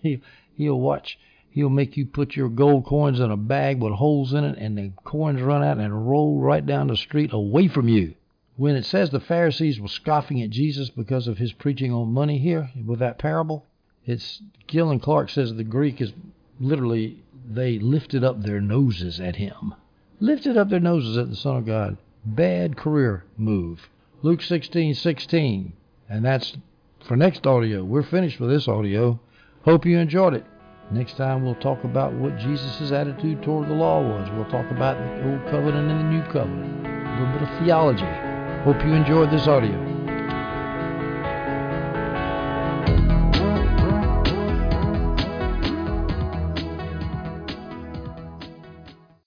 He, 0.02 0.20
he'll 0.56 0.80
watch, 0.80 1.20
he'll 1.52 1.70
make 1.70 1.96
you 1.96 2.08
put 2.08 2.36
your 2.36 2.50
gold 2.50 2.86
coins 2.86 3.20
in 3.20 3.30
a 3.30 3.38
bag 3.38 3.80
with 3.80 3.94
holes 3.94 4.34
in 4.34 4.44
it 4.46 4.58
and 4.58 4.76
the 4.76 4.92
coins 5.04 5.42
run 5.44 5.64
out 5.64 5.78
and 5.78 6.10
roll 6.10 6.40
right 6.40 6.66
down 6.66 6.88
the 6.88 6.98
street 6.98 7.32
away 7.32 7.68
from 7.68 7.88
you. 7.88 8.16
When 8.56 8.76
it 8.76 8.86
says 8.86 9.12
the 9.12 9.20
Pharisees 9.20 9.80
were 9.80 9.88
scoffing 9.88 10.42
at 10.42 10.50
Jesus 10.50 10.90
because 10.90 11.28
of 11.28 11.38
his 11.38 11.54
preaching 11.54 11.94
on 11.94 12.12
money 12.12 12.40
here 12.40 12.72
with 12.84 12.98
that 12.98 13.20
parable, 13.20 13.68
it's 14.08 14.42
Gill 14.68 14.90
and 14.90 15.02
Clarke 15.02 15.30
says 15.30 15.54
the 15.54 15.64
Greek 15.66 16.02
is 16.02 16.14
literally 16.60 17.24
they 17.48 17.78
lifted 17.78 18.24
up 18.24 18.42
their 18.42 18.62
noses 18.62 19.20
at 19.20 19.36
him. 19.36 19.76
Lifted 20.20 20.58
up 20.58 20.70
their 20.70 20.80
noses 20.80 21.18
at 21.18 21.30
the 21.30 21.36
Son 21.36 21.58
of 21.58 21.66
God. 21.66 21.98
Bad 22.26 22.78
career 22.78 23.26
move. 23.38 23.90
Luke 24.22 24.42
16, 24.42 24.96
16. 24.96 25.74
And 26.10 26.26
that's 26.26 26.58
for 27.06 27.16
next 27.16 27.46
audio. 27.46 27.84
We're 27.84 28.02
finished 28.02 28.40
with 28.40 28.50
this 28.50 28.68
audio. 28.68 29.20
Hope 29.64 29.86
you 29.86 30.00
enjoyed 30.00 30.34
it. 30.34 30.46
Next 30.90 31.18
time 31.18 31.44
we'll 31.44 31.56
talk 31.56 31.84
about 31.84 32.14
what 32.14 32.38
Jesus' 32.38 32.92
attitude 32.92 33.44
toward 33.44 33.68
the 33.68 33.74
law 33.74 34.02
was. 34.02 34.30
We'll 34.32 34.50
talk 34.50 34.72
about 34.72 34.98
the 34.98 35.30
old 35.30 35.44
covenant 35.52 35.92
and 35.92 36.00
the 36.00 36.04
new 36.06 36.24
covenant. 36.32 36.88
A 36.88 37.20
little 37.20 37.40
bit 37.40 37.50
of 37.50 37.60
theology. 37.60 38.64
Hope 38.64 38.84
you 38.86 38.94
enjoyed 38.94 39.32
this 39.32 39.48
audio. 39.48 39.87